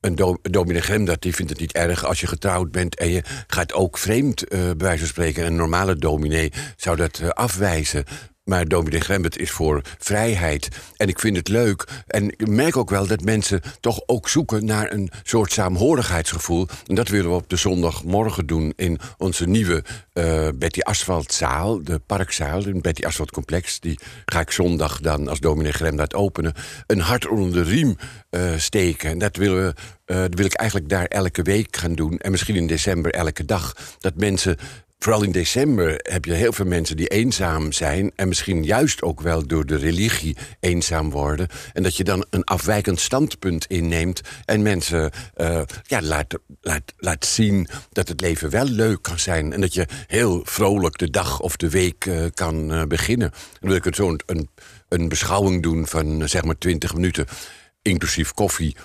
Een, 0.00 0.14
do, 0.14 0.36
dominee 0.42 0.80
Gremdat 0.80 1.22
die 1.22 1.34
vindt 1.34 1.50
het 1.50 1.60
niet 1.60 1.72
erg 1.72 2.04
als 2.04 2.20
je 2.20 2.26
getrouwd 2.26 2.70
bent... 2.70 2.96
en 2.96 3.08
je 3.08 3.22
gaat 3.46 3.72
ook 3.72 3.98
vreemd, 3.98 4.52
uh, 4.52 4.60
bij 4.60 4.74
wijze 4.76 4.98
van 4.98 5.08
spreken. 5.08 5.46
Een 5.46 5.56
normale 5.56 5.96
dominee 5.96 6.52
zou 6.76 6.96
dat 6.96 7.18
uh, 7.22 7.28
afwijzen. 7.28 8.04
Maar 8.46 8.68
dominee 8.68 9.00
Grembert 9.00 9.38
is 9.38 9.50
voor 9.50 9.82
vrijheid. 9.98 10.68
En 10.96 11.08
ik 11.08 11.20
vind 11.20 11.36
het 11.36 11.48
leuk. 11.48 11.84
En 12.06 12.30
ik 12.30 12.48
merk 12.48 12.76
ook 12.76 12.90
wel 12.90 13.06
dat 13.06 13.24
mensen 13.24 13.60
toch 13.80 14.02
ook 14.06 14.28
zoeken 14.28 14.64
naar 14.64 14.92
een 14.92 15.10
soort 15.22 15.52
saamhorigheidsgevoel. 15.52 16.66
En 16.86 16.94
dat 16.94 17.08
willen 17.08 17.30
we 17.30 17.36
op 17.36 17.48
de 17.48 17.56
zondagmorgen 17.56 18.46
doen 18.46 18.72
in 18.76 18.98
onze 19.18 19.46
nieuwe 19.46 19.84
uh, 20.12 20.48
Betty 20.54 20.80
Asfaltzaal, 20.80 21.82
de 21.82 21.98
parkzaal, 21.98 22.66
in 22.66 22.80
Betty 22.80 23.04
Asfalt 23.04 23.30
Complex. 23.30 23.80
Die 23.80 23.98
ga 24.24 24.40
ik 24.40 24.50
zondag 24.50 25.00
dan 25.00 25.28
als 25.28 25.40
dominee 25.40 25.72
Grembert 25.72 26.14
openen. 26.14 26.54
Een 26.86 27.00
hart 27.00 27.28
onder 27.28 27.52
de 27.52 27.70
riem 27.70 27.96
uh, 28.30 28.50
steken. 28.56 29.10
En 29.10 29.18
dat 29.18 29.36
willen 29.36 29.66
we. 29.66 29.74
Uh, 30.06 30.20
dat 30.20 30.34
wil 30.34 30.44
ik 30.44 30.54
eigenlijk 30.54 30.88
daar 30.88 31.04
elke 31.04 31.42
week 31.42 31.76
gaan 31.76 31.94
doen. 31.94 32.18
En 32.18 32.30
misschien 32.30 32.56
in 32.56 32.66
december 32.66 33.12
elke 33.12 33.44
dag. 33.44 33.76
Dat 33.98 34.14
mensen 34.16 34.56
vooral 34.98 35.22
in 35.22 35.32
december 35.32 36.00
heb 36.02 36.24
je 36.24 36.32
heel 36.32 36.52
veel 36.52 36.64
mensen 36.64 36.96
die 36.96 37.06
eenzaam 37.06 37.72
zijn. 37.72 38.12
En 38.14 38.28
misschien 38.28 38.64
juist 38.64 39.02
ook 39.02 39.20
wel 39.20 39.46
door 39.46 39.66
de 39.66 39.76
religie 39.76 40.36
eenzaam 40.60 41.10
worden. 41.10 41.48
En 41.72 41.82
dat 41.82 41.96
je 41.96 42.04
dan 42.04 42.26
een 42.30 42.44
afwijkend 42.44 43.00
standpunt 43.00 43.66
inneemt. 43.66 44.20
En 44.44 44.62
mensen 44.62 45.10
uh, 45.36 45.62
ja, 45.82 46.02
laat, 46.02 46.38
laat, 46.60 46.82
laat 46.96 47.24
zien 47.26 47.68
dat 47.92 48.08
het 48.08 48.20
leven 48.20 48.50
wel 48.50 48.64
leuk 48.64 49.02
kan 49.02 49.18
zijn. 49.18 49.52
En 49.52 49.60
dat 49.60 49.74
je 49.74 49.86
heel 50.06 50.40
vrolijk 50.44 50.98
de 50.98 51.10
dag 51.10 51.40
of 51.40 51.56
de 51.56 51.70
week 51.70 52.04
uh, 52.04 52.24
kan 52.34 52.72
uh, 52.72 52.82
beginnen. 52.82 53.30
Dan 53.60 53.70
wil 53.70 53.78
ik 53.84 53.94
zo'n 53.94 54.20
een, 54.26 54.48
een 54.88 55.08
beschouwing 55.08 55.62
doen 55.62 55.86
van 55.86 56.28
zeg 56.28 56.44
maar 56.44 56.58
20 56.58 56.94
minuten. 56.94 57.26
Inclusief 57.82 58.32
koffie. 58.32 58.76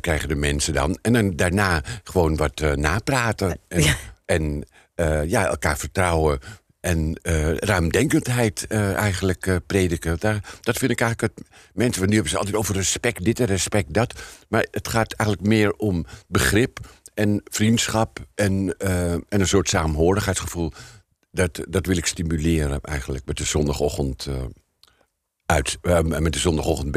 Krijgen 0.00 0.28
de 0.28 0.34
mensen 0.34 0.74
dan. 0.74 0.98
En 1.02 1.12
dan 1.12 1.36
daarna 1.36 1.82
gewoon 2.04 2.36
wat 2.36 2.76
napraten. 2.76 3.58
En, 3.68 3.82
ja. 3.82 3.96
en 4.24 4.64
uh, 4.96 5.28
ja, 5.28 5.46
elkaar 5.46 5.78
vertrouwen 5.78 6.38
en 6.80 7.18
uh, 7.22 7.56
ruimdenkendheid 7.56 8.66
uh, 8.68 8.94
eigenlijk 8.94 9.60
prediken. 9.66 10.16
Daar, 10.18 10.58
dat 10.60 10.78
vind 10.78 10.90
ik 10.90 11.00
eigenlijk 11.00 11.34
het. 11.36 11.48
Mensen 11.74 12.08
nu 12.08 12.12
hebben 12.12 12.30
ze 12.30 12.38
altijd 12.38 12.56
over 12.56 12.74
respect 12.74 13.24
dit 13.24 13.40
en 13.40 13.46
respect 13.46 13.94
dat. 13.94 14.22
Maar 14.48 14.66
het 14.70 14.88
gaat 14.88 15.12
eigenlijk 15.12 15.48
meer 15.48 15.72
om 15.72 16.06
begrip 16.28 16.78
en 17.14 17.40
vriendschap 17.44 18.18
en, 18.34 18.76
en 18.78 19.24
een 19.28 19.48
soort 19.48 19.68
saamhorigheidsgevoel. 19.68 20.72
Dat, 21.30 21.60
dat 21.68 21.86
wil 21.86 21.96
ik 21.96 22.06
stimuleren 22.06 22.80
eigenlijk 22.80 23.26
met 23.26 23.36
de 23.36 23.44
zondagochtend 23.44 24.28
uit, 25.46 25.78
met 26.06 26.32
de 26.32 26.38
zondagochtend 26.38 26.92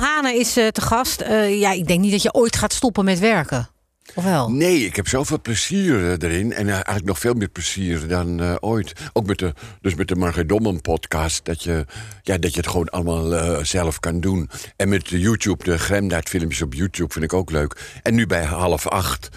Hane 0.00 0.38
is 0.38 0.58
uh, 0.58 0.68
te 0.68 0.80
gast. 0.80 1.22
Uh, 1.22 1.60
ja, 1.60 1.72
ik 1.72 1.86
denk 1.86 2.00
niet 2.00 2.10
dat 2.10 2.22
je 2.22 2.34
ooit 2.34 2.56
gaat 2.56 2.72
stoppen 2.72 3.04
met 3.04 3.18
werken. 3.18 3.68
Of 4.14 4.24
wel? 4.24 4.50
Nee, 4.50 4.84
ik 4.84 4.96
heb 4.96 5.08
zoveel 5.08 5.40
plezier 5.40 5.94
uh, 5.94 6.10
erin. 6.10 6.52
En 6.52 6.68
eigenlijk 6.68 7.04
nog 7.04 7.18
veel 7.18 7.34
meer 7.34 7.48
plezier 7.48 8.08
dan 8.08 8.60
ooit. 8.60 8.92
Ook 9.12 9.26
met 9.26 9.38
de, 9.38 9.54
dus 9.80 9.94
met 9.94 10.08
de 10.08 10.16
Margaret 10.16 10.48
Dommen 10.48 10.80
podcast. 10.80 11.44
Dat 11.44 11.62
je, 11.62 11.86
ja, 12.22 12.38
dat 12.38 12.50
je 12.52 12.60
het 12.60 12.68
gewoon 12.68 12.88
allemaal 12.88 13.64
zelf 13.64 14.00
kan 14.00 14.20
doen. 14.20 14.50
En 14.76 14.88
met 14.88 15.08
de 15.08 15.20
YouTube, 15.20 15.64
de 15.64 15.78
Gremdaad 15.78 16.28
filmpjes 16.28 16.62
op 16.62 16.74
YouTube 16.74 17.12
vind 17.12 17.24
ik 17.24 17.32
ook 17.32 17.50
leuk. 17.50 18.00
En 18.02 18.14
nu 18.14 18.26
bij 18.26 18.44
half 18.44 18.86
acht 18.86 19.28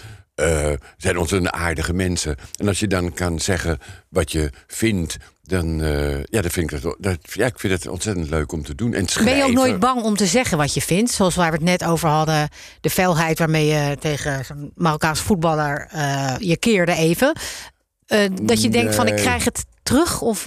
zijn 0.96 1.18
onze 1.18 1.52
aardige 1.52 1.92
mensen. 1.92 2.36
En 2.56 2.68
als 2.68 2.80
je 2.80 2.86
dan 2.86 3.12
kan 3.12 3.40
zeggen 3.40 3.78
wat 4.08 4.32
je 4.32 4.50
vindt, 4.66 5.16
dan, 5.46 5.80
uh, 5.80 6.22
ja, 6.22 6.40
dan 6.40 6.50
vind 6.50 6.72
ik 6.72 6.82
het, 6.82 6.94
dat, 6.98 7.18
ja, 7.22 7.46
ik 7.46 7.58
vind 7.58 7.72
het 7.72 7.88
ontzettend 7.88 8.30
leuk 8.30 8.52
om 8.52 8.64
te 8.64 8.74
doen. 8.74 8.94
En 8.94 9.06
ben 9.24 9.36
je 9.36 9.44
ook 9.44 9.52
nooit 9.52 9.78
bang 9.78 10.02
om 10.02 10.16
te 10.16 10.26
zeggen 10.26 10.58
wat 10.58 10.74
je 10.74 10.80
vindt? 10.80 11.10
Zoals 11.10 11.34
waar 11.34 11.50
we 11.50 11.56
het 11.56 11.64
net 11.64 11.84
over 11.84 12.08
hadden, 12.08 12.48
de 12.80 12.90
felheid 12.90 13.38
waarmee 13.38 13.66
je 13.66 13.96
tegen 14.00 14.44
zo'n 14.44 14.72
Marokkaans 14.74 15.20
voetballer 15.20 15.90
uh, 15.94 16.34
je 16.38 16.56
keerde 16.56 16.94
even. 16.94 17.36
dat 18.42 18.62
je 18.62 18.68
denkt 18.68 18.94
van 18.94 19.06
ik 19.06 19.16
krijg 19.16 19.44
het 19.44 19.64
terug 19.82 20.20
of... 20.20 20.46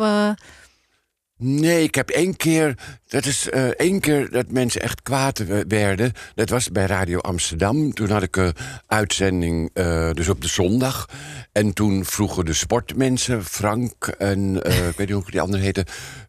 Nee, 1.39 1.83
ik 1.83 1.95
heb 1.95 2.09
één 2.09 2.35
keer. 2.35 2.77
Dat 3.07 3.25
is 3.25 3.47
uh, 3.53 3.67
één 3.67 3.99
keer 3.99 4.29
dat 4.31 4.51
mensen 4.51 4.81
echt 4.81 5.01
kwaad 5.01 5.43
werden. 5.67 6.13
Dat 6.35 6.49
was 6.49 6.71
bij 6.71 6.85
Radio 6.85 7.19
Amsterdam. 7.19 7.93
Toen 7.93 8.09
had 8.09 8.23
ik 8.23 8.35
een 8.35 8.53
uitzending, 8.87 9.69
uh, 9.73 10.11
dus 10.11 10.29
op 10.29 10.41
de 10.41 10.47
zondag. 10.47 11.09
En 11.51 11.73
toen 11.73 12.05
vroegen 12.05 12.45
de 12.45 12.53
sportmensen, 12.53 13.45
Frank 13.45 14.07
en 14.07 14.39
uh, 14.67 14.87
ik 14.89 14.97
weet 14.97 15.07
niet 15.07 15.11
hoe 15.11 15.31
die 15.31 15.41
andere 15.41 15.63
heette. 15.63 15.85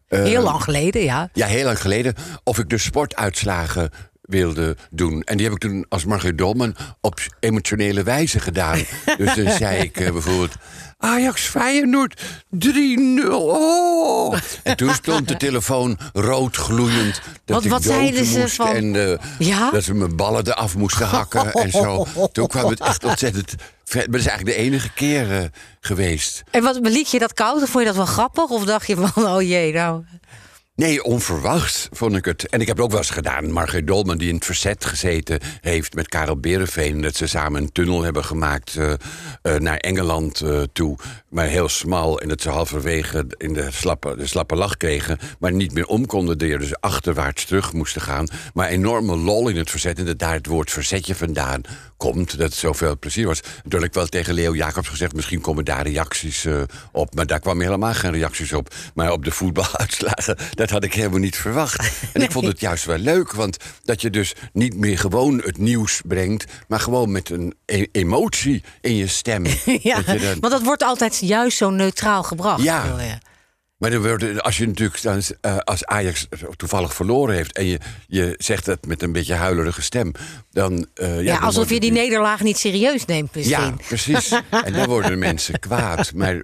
heel 0.07 0.43
lang 0.43 0.63
geleden, 0.63 1.03
ja. 1.03 1.29
Ja, 1.33 1.47
heel 1.47 1.65
lang 1.65 1.81
geleden. 1.81 2.13
Of 2.43 2.59
ik 2.59 2.69
de 2.69 2.77
sportuitslagen 2.77 3.89
wilde 4.29 4.77
doen. 4.89 5.21
En 5.21 5.37
die 5.37 5.45
heb 5.45 5.55
ik 5.55 5.61
toen 5.61 5.85
als 5.89 6.05
Margaret 6.05 6.37
Dolman 6.37 6.75
op 7.01 7.19
emotionele 7.39 8.03
wijze 8.03 8.39
gedaan. 8.39 8.79
dus 9.17 9.35
dan 9.35 9.51
zei 9.51 9.81
ik 9.81 9.93
bijvoorbeeld... 9.93 10.55
Ajax 11.01 11.41
Feyenoord 11.41 12.21
3-0. 12.21 12.27
Oh. 13.29 14.37
En 14.63 14.77
toen 14.77 14.93
stond 14.93 15.27
de 15.27 15.37
telefoon 15.37 15.97
rood 16.13 16.55
gloeiend. 16.55 17.21
Dat 17.45 17.63
wat, 17.63 17.71
wat 17.71 17.83
zeiden 17.83 18.25
ze 18.25 18.39
moest 18.39 18.55
van... 18.55 18.67
En 18.67 18.93
uh, 18.93 19.17
ja? 19.37 19.71
dat 19.71 19.83
ze 19.83 19.93
mijn 19.93 20.15
ballen 20.15 20.47
eraf 20.47 20.75
moesten 20.75 21.07
hakken 21.07 21.51
en 21.51 21.71
zo. 21.71 22.05
Toen 22.31 22.47
kwam 22.47 22.69
het 22.69 22.79
echt 22.79 23.03
ontzettend... 23.03 23.55
Maar 23.93 24.05
dat 24.05 24.19
is 24.19 24.27
eigenlijk 24.27 24.57
de 24.57 24.63
enige 24.63 24.93
keer 24.93 25.31
uh, 25.31 25.43
geweest. 25.79 26.43
En 26.51 26.63
wat, 26.63 26.79
liet 26.81 27.11
je 27.11 27.19
dat 27.19 27.33
koud 27.33 27.61
of 27.61 27.69
vond 27.69 27.83
je 27.83 27.89
dat 27.89 27.95
wel 27.95 28.05
grappig? 28.05 28.49
Of 28.49 28.65
dacht 28.65 28.87
je 28.87 28.95
van, 28.95 29.27
oh 29.27 29.41
jee, 29.41 29.73
nou... 29.73 30.03
Nee, 30.79 31.03
onverwachts 31.03 31.87
vond 31.91 32.15
ik 32.15 32.25
het. 32.25 32.49
En 32.49 32.61
ik 32.61 32.67
heb 32.67 32.75
het 32.75 32.85
ook 32.85 32.91
wel 32.91 32.99
eens 32.99 33.09
gedaan. 33.09 33.51
Margreet 33.51 33.87
Dolman, 33.87 34.17
die 34.17 34.29
in 34.29 34.35
het 34.35 34.45
verzet 34.45 34.85
gezeten 34.85 35.39
heeft 35.61 35.95
met 35.95 36.07
Karel 36.07 36.37
Berenveen. 36.37 37.01
Dat 37.01 37.15
ze 37.15 37.27
samen 37.27 37.61
een 37.61 37.71
tunnel 37.71 38.01
hebben 38.01 38.25
gemaakt 38.25 38.75
uh, 38.75 38.93
uh, 39.43 39.55
naar 39.55 39.77
Engeland 39.77 40.41
uh, 40.41 40.61
toe. 40.73 40.97
Maar 41.29 41.45
heel 41.45 41.69
smal. 41.69 42.19
En 42.19 42.27
dat 42.27 42.41
ze 42.41 42.49
halverwege 42.49 43.25
in 43.37 43.53
de 43.53 43.67
slappe, 43.71 44.15
de 44.15 44.27
slappe 44.27 44.55
lach 44.55 44.77
kregen. 44.77 45.17
Maar 45.39 45.51
niet 45.51 45.73
meer 45.73 45.85
om 45.85 46.05
konden 46.05 46.37
delen. 46.37 46.59
Dus 46.59 46.81
achterwaarts 46.81 47.45
terug 47.45 47.73
moesten 47.73 48.01
gaan. 48.01 48.27
Maar 48.53 48.67
enorme 48.67 49.15
lol 49.15 49.47
in 49.49 49.57
het 49.57 49.69
verzet. 49.69 49.99
En 49.99 50.05
dat 50.05 50.19
daar 50.19 50.33
het 50.33 50.47
woord 50.47 50.71
verzetje 50.71 51.15
vandaan 51.15 51.61
komt. 51.99 52.37
Dat 52.37 52.47
het 52.47 52.53
zoveel 52.53 52.97
plezier 52.99 53.25
was. 53.27 53.41
Ik 53.69 53.93
wel 53.93 54.07
tegen 54.07 54.33
Leo 54.33 54.55
Jacobs 54.55 54.87
gezegd. 54.87 55.15
Misschien 55.15 55.41
komen 55.41 55.65
daar 55.65 55.87
reacties 55.87 56.47
op. 56.91 57.15
Maar 57.15 57.27
daar 57.27 57.39
kwamen 57.39 57.65
helemaal 57.65 57.93
geen 57.93 58.11
reacties 58.11 58.53
op. 58.53 58.73
Maar 58.93 59.11
op 59.11 59.25
de 59.25 59.31
voetbaluitslagen. 59.31 60.37
Dat 60.55 60.69
dat 60.69 60.81
had 60.81 60.93
ik 60.93 60.93
helemaal 60.93 61.19
niet 61.19 61.37
verwacht. 61.37 61.79
En 61.79 62.09
nee. 62.13 62.27
ik 62.27 62.31
vond 62.31 62.45
het 62.45 62.59
juist 62.59 62.85
wel 62.85 62.97
leuk, 62.97 63.31
want 63.31 63.57
dat 63.83 64.01
je 64.01 64.09
dus 64.09 64.33
niet 64.53 64.75
meer 64.75 64.97
gewoon 64.97 65.41
het 65.45 65.57
nieuws 65.57 66.01
brengt, 66.05 66.45
maar 66.67 66.79
gewoon 66.79 67.11
met 67.11 67.29
een 67.29 67.53
e 67.65 67.85
emotie 67.91 68.63
in 68.81 68.95
je 68.95 69.07
stem. 69.07 69.45
ja, 69.65 69.95
dat 69.95 70.05
dan... 70.05 70.39
want 70.39 70.53
dat 70.53 70.63
wordt 70.63 70.83
altijd 70.83 71.19
juist 71.19 71.57
zo 71.57 71.69
neutraal 71.69 72.23
gebracht. 72.23 72.63
Ja. 72.63 72.97
Maar 73.79 73.89
dan 73.89 74.01
wordt, 74.01 74.41
als 74.41 74.57
je 74.57 74.67
natuurlijk 74.67 75.01
dan, 75.01 75.21
uh, 75.41 75.57
als 75.57 75.85
Ajax 75.85 76.27
toevallig 76.55 76.93
verloren 76.93 77.35
heeft 77.35 77.53
en 77.53 77.65
je, 77.65 77.79
je 78.07 78.35
zegt 78.37 78.65
het 78.65 78.87
met 78.87 79.01
een 79.01 79.11
beetje 79.11 79.33
huilerige 79.33 79.81
stem, 79.81 80.11
dan. 80.51 80.87
Uh, 80.95 81.15
ja, 81.15 81.21
ja 81.21 81.33
dan 81.33 81.43
alsof 81.43 81.69
je 81.69 81.79
die 81.79 81.91
nederlaag 81.91 82.41
niet 82.41 82.57
serieus 82.57 83.05
neemt, 83.05 83.35
misschien. 83.35 83.59
Ja, 83.59 83.75
precies. 83.87 84.31
en 84.65 84.73
dan 84.73 84.87
worden 84.87 85.11
de 85.11 85.17
mensen 85.17 85.59
kwaad. 85.59 86.13
Maar 86.13 86.43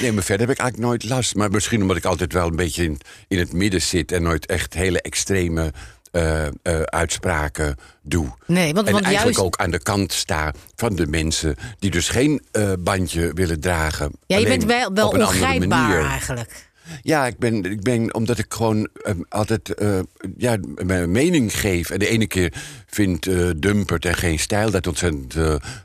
Nee, 0.00 0.12
maar 0.12 0.22
verder 0.22 0.46
heb 0.46 0.56
ik 0.56 0.62
eigenlijk 0.62 0.90
nooit 0.90 1.04
last. 1.04 1.34
Maar 1.34 1.50
misschien 1.50 1.82
omdat 1.82 1.96
ik 1.96 2.04
altijd 2.04 2.32
wel 2.32 2.46
een 2.46 2.56
beetje 2.56 2.84
in, 2.84 2.98
in 3.28 3.38
het 3.38 3.52
midden 3.52 3.82
zit... 3.82 4.12
en 4.12 4.22
nooit 4.22 4.46
echt 4.46 4.74
hele 4.74 5.00
extreme 5.00 5.72
uh, 6.12 6.44
uh, 6.62 6.80
uitspraken 6.82 7.76
doe. 8.02 8.34
Nee, 8.46 8.74
want, 8.74 8.86
en 8.86 8.92
want 8.92 9.04
eigenlijk 9.04 9.36
juist... 9.36 9.38
ook 9.38 9.56
aan 9.56 9.70
de 9.70 9.82
kant 9.82 10.12
sta 10.12 10.52
van 10.76 10.96
de 10.96 11.06
mensen... 11.06 11.56
die 11.78 11.90
dus 11.90 12.08
geen 12.08 12.42
uh, 12.52 12.72
bandje 12.78 13.30
willen 13.34 13.60
dragen. 13.60 14.12
Ja, 14.26 14.36
je 14.36 14.46
bent 14.46 14.64
wel, 14.64 14.92
wel 14.92 15.08
ongrijpbaar 15.08 16.10
eigenlijk. 16.10 16.64
Ja, 17.02 17.26
ik 17.26 17.38
ben, 17.38 17.64
ik 17.64 17.82
ben 17.82 18.14
omdat 18.14 18.38
ik 18.38 18.54
gewoon 18.54 18.88
uh, 18.94 19.12
altijd 19.28 19.74
uh, 19.82 19.98
ja, 20.36 20.56
mijn 20.84 21.10
mening 21.10 21.60
geef. 21.60 21.90
En 21.90 21.98
de 21.98 22.08
ene 22.08 22.26
keer 22.26 22.52
vindt 22.86 23.26
uh, 23.26 23.50
Dumpert 23.56 24.04
en 24.04 24.14
geen 24.14 24.38
stijl 24.38 24.70
dat 24.70 24.86
ontzettend 24.86 25.34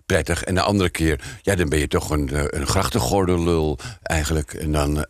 prettig. 0.05 0.43
En 0.43 0.55
de 0.55 0.61
andere 0.61 0.89
keer, 0.89 1.19
ja, 1.41 1.55
dan 1.55 1.69
ben 1.69 1.79
je 1.79 1.87
toch 1.87 2.09
een, 2.09 2.29
een 2.59 2.67
grachtengordellul 2.67 3.79
eigenlijk. 4.01 4.53
En 4.53 4.71
dan, 4.71 5.05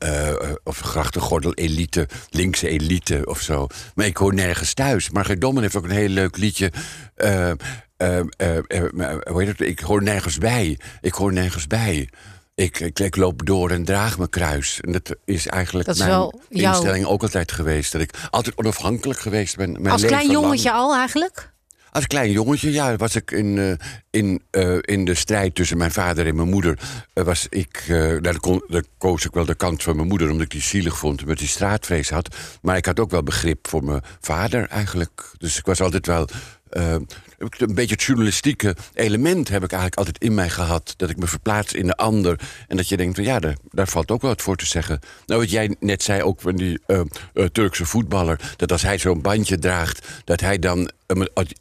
of 0.63 0.79
grachtengordel 0.79 1.53
elite, 1.53 2.07
linkse 2.29 2.67
elite 2.67 3.21
of 3.25 3.41
zo. 3.41 3.67
Maar 3.95 4.05
ik 4.05 4.17
hoor 4.17 4.33
nergens 4.33 4.73
thuis. 4.73 5.09
Margaret 5.09 5.41
Dommen 5.41 5.61
heeft 5.61 5.75
ook 5.75 5.83
een 5.83 5.89
heel 5.89 6.09
leuk 6.09 6.37
liedje. 6.37 6.71
Hoe 9.29 9.43
heet 9.43 9.47
het? 9.47 9.61
Ik 9.61 9.79
hoor 9.79 10.03
nergens 10.03 10.37
bij. 10.37 10.79
Ik 11.01 11.13
hoor 11.13 11.33
nergens 11.33 11.67
bij. 11.67 12.09
Ik, 12.55 12.79
ik, 12.79 12.99
ik, 12.99 13.15
loop 13.15 13.45
door 13.45 13.71
en 13.71 13.85
draag 13.85 14.17
mijn 14.17 14.29
kruis. 14.29 14.79
En 14.81 14.91
dat 14.91 15.15
is 15.25 15.47
eigenlijk 15.47 15.85
dat 15.87 15.95
is 15.95 16.01
mijn 16.01 16.11
jouw... 16.11 16.71
instelling 16.73 17.05
ook 17.05 17.21
altijd 17.21 17.51
geweest. 17.51 17.91
Dat 17.91 18.01
ik 18.01 18.13
altijd 18.29 18.57
onafhankelijk 18.57 19.19
geweest 19.19 19.55
ben. 19.55 19.71
Mijn 19.71 19.93
Als 19.93 20.05
klein 20.05 20.31
jongetje 20.31 20.69
lang. 20.69 20.81
al 20.81 20.95
eigenlijk? 20.95 21.51
Als 21.91 22.07
klein 22.07 22.31
jongetje, 22.31 22.71
ja, 22.71 22.95
was 22.95 23.15
ik 23.15 23.31
in, 23.31 23.57
uh, 23.57 23.73
in, 24.09 24.41
uh, 24.51 24.77
in 24.81 25.05
de 25.05 25.13
strijd 25.13 25.55
tussen 25.55 25.77
mijn 25.77 25.91
vader 25.91 26.27
en 26.27 26.35
mijn 26.35 26.49
moeder. 26.49 26.79
Uh, 27.13 27.23
was 27.23 27.47
ik, 27.49 27.83
daar, 28.21 28.39
kon, 28.39 28.63
daar 28.67 28.83
koos 28.97 29.25
ik 29.25 29.33
wel 29.33 29.45
de 29.45 29.55
kant 29.55 29.83
van 29.83 29.95
mijn 29.95 30.07
moeder, 30.07 30.29
omdat 30.29 30.45
ik 30.45 30.51
die 30.51 30.61
zielig 30.61 30.97
vond, 30.97 31.21
omdat 31.21 31.37
die 31.37 31.47
straatvrees 31.47 32.09
had. 32.09 32.35
Maar 32.61 32.77
ik 32.77 32.85
had 32.85 32.99
ook 32.99 33.11
wel 33.11 33.23
begrip 33.23 33.67
voor 33.67 33.83
mijn 33.83 34.01
vader 34.19 34.67
eigenlijk. 34.67 35.31
Dus 35.37 35.57
ik 35.57 35.65
was 35.65 35.81
altijd 35.81 36.05
wel 36.05 36.27
eh, 36.71 36.95
een 37.57 37.75
beetje 37.75 37.95
het 37.95 38.03
journalistieke 38.03 38.75
element 38.93 39.49
heb 39.49 39.63
ik 39.63 39.71
eigenlijk 39.71 39.95
altijd 39.95 40.17
in 40.23 40.33
mij 40.33 40.49
gehad. 40.49 40.93
Dat 40.97 41.09
ik 41.09 41.17
me 41.17 41.27
verplaats 41.27 41.73
in 41.73 41.87
de 41.87 41.95
ander. 41.95 42.39
En 42.67 42.77
dat 42.77 42.89
je 42.89 42.97
denkt 42.97 43.15
van 43.15 43.23
ja, 43.23 43.39
daar, 43.39 43.55
daar 43.71 43.87
valt 43.87 44.11
ook 44.11 44.21
wel 44.21 44.29
wat 44.29 44.41
voor 44.41 44.55
te 44.55 44.65
zeggen. 44.65 44.99
Nou, 45.25 45.39
wat 45.41 45.49
jij 45.49 45.75
net 45.79 46.03
zei 46.03 46.21
ook 46.23 46.41
van 46.41 46.55
die 46.55 46.79
eh, 46.87 46.99
eh, 47.33 47.45
Turkse 47.45 47.85
voetballer. 47.85 48.39
Dat 48.57 48.71
als 48.71 48.81
hij 48.81 48.97
zo'n 48.97 49.21
bandje 49.21 49.59
draagt, 49.59 50.07
dat 50.23 50.39
hij 50.39 50.59
dan 50.59 50.91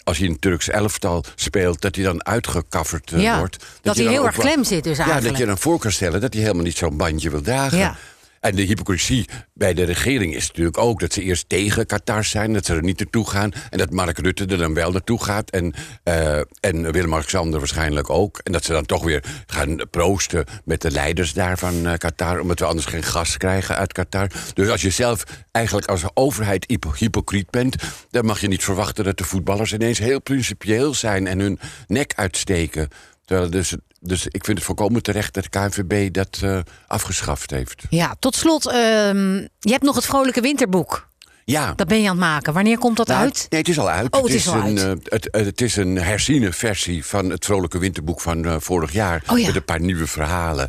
als 0.04 0.18
hij 0.18 0.28
een 0.28 0.38
Turks 0.38 0.68
elftal 0.68 1.24
speelt, 1.34 1.80
dat 1.80 1.94
hij 1.94 2.04
dan 2.04 2.24
uitgekafferd 2.24 3.12
Ja, 3.16 3.38
wordt. 3.38 3.64
dat 3.82 3.96
hij 3.96 4.06
heel 4.06 4.26
erg 4.26 4.36
klem 4.36 4.64
zit 4.64 4.84
dus 4.84 4.96
Ja, 4.96 5.02
eigenlijk. 5.02 5.32
dat 5.32 5.38
je 5.38 5.46
dan 5.46 5.58
voor 5.58 5.78
kan 5.78 5.92
stellen 5.92 6.20
dat 6.20 6.32
hij 6.32 6.42
helemaal 6.42 6.64
niet 6.64 6.76
zo'n 6.76 6.96
bandje 6.96 7.30
wil 7.30 7.42
dragen. 7.42 7.78
Ja. 7.78 7.96
En 8.40 8.56
de 8.56 8.62
hypocrisie 8.62 9.28
bij 9.54 9.74
de 9.74 9.84
regering 9.84 10.34
is 10.34 10.46
natuurlijk 10.46 10.78
ook 10.78 11.00
dat 11.00 11.12
ze 11.12 11.22
eerst 11.22 11.48
tegen 11.48 11.86
Qatar 11.86 12.24
zijn, 12.24 12.52
dat 12.52 12.66
ze 12.66 12.74
er 12.74 12.82
niet 12.82 12.98
naartoe 12.98 13.28
gaan. 13.28 13.52
En 13.70 13.78
dat 13.78 13.90
Mark 13.90 14.18
Rutte 14.18 14.46
er 14.46 14.58
dan 14.58 14.74
wel 14.74 14.90
naartoe 14.90 15.22
gaat. 15.22 15.50
En, 15.50 15.74
eh, 16.02 16.38
en 16.60 16.92
Willem-Alexander 16.92 17.58
waarschijnlijk 17.58 18.10
ook. 18.10 18.40
En 18.42 18.52
dat 18.52 18.64
ze 18.64 18.72
dan 18.72 18.86
toch 18.86 19.04
weer 19.04 19.24
gaan 19.46 19.80
proosten 19.90 20.44
met 20.64 20.80
de 20.80 20.90
leiders 20.90 21.32
daar 21.32 21.58
van 21.58 21.86
eh, 21.86 21.94
Qatar. 21.94 22.40
Omdat 22.40 22.58
we 22.58 22.64
anders 22.64 22.86
geen 22.86 23.02
gas 23.02 23.36
krijgen 23.36 23.76
uit 23.76 23.92
Qatar. 23.92 24.30
Dus 24.54 24.68
als 24.68 24.82
je 24.82 24.90
zelf 24.90 25.24
eigenlijk 25.52 25.86
als 25.86 26.04
overheid 26.14 26.64
hypo- 26.66 26.94
hypocriet 26.96 27.50
bent, 27.50 27.76
dan 28.10 28.24
mag 28.24 28.40
je 28.40 28.48
niet 28.48 28.64
verwachten 28.64 29.04
dat 29.04 29.18
de 29.18 29.24
voetballers 29.24 29.72
ineens 29.72 29.98
heel 29.98 30.20
principieel 30.20 30.94
zijn 30.94 31.26
en 31.26 31.38
hun 31.38 31.58
nek 31.86 32.12
uitsteken. 32.16 32.88
Terwijl 33.30 33.50
dus, 33.50 33.74
dus 34.00 34.26
ik 34.26 34.44
vind 34.44 34.56
het 34.58 34.66
volkomen 34.66 35.02
terecht 35.02 35.34
dat 35.34 35.42
de 35.42 35.48
KNVB 35.48 36.12
dat 36.12 36.38
eh, 36.42 36.58
afgeschaft 36.86 37.50
heeft. 37.50 37.82
Ja, 37.90 38.16
tot 38.18 38.34
slot, 38.36 38.66
ehm, 38.66 39.34
je 39.60 39.70
hebt 39.70 39.82
nog 39.82 39.94
het 39.94 40.04
Vrolijke 40.06 40.40
Winterboek. 40.40 41.08
Ja. 41.44 41.72
Dat 41.76 41.86
ben 41.88 42.02
je 42.02 42.08
aan 42.08 42.16
het 42.16 42.24
maken. 42.26 42.52
Wanneer 42.52 42.78
komt 42.78 42.96
dat 42.96 43.06
Nou, 43.06 43.20
uit? 43.20 43.46
Nee, 43.50 43.60
het 43.60 43.68
is 43.68 43.78
al 43.78 43.90
uit. 43.90 44.14
Oh, 44.16 44.22
het 44.22 44.32
is 44.32 44.48
al 44.48 44.54
een, 44.54 44.78
uit. 44.78 45.08
eh, 45.08 45.12
het, 45.12 45.30
eh, 45.30 45.44
het 45.44 45.60
is 45.60 45.76
een 45.76 45.96
herziene 45.96 46.52
versie 46.52 47.04
van 47.06 47.30
het 47.30 47.44
Vrolijke 47.44 47.78
Winterboek 47.78 48.20
van 48.20 48.60
vorig 48.62 48.92
jaar. 48.92 49.22
Oh 49.26 49.38
ja. 49.38 49.46
Met 49.46 49.56
een 49.56 49.64
paar 49.64 49.80
nieuwe 49.80 50.06
verhalen. 50.06 50.68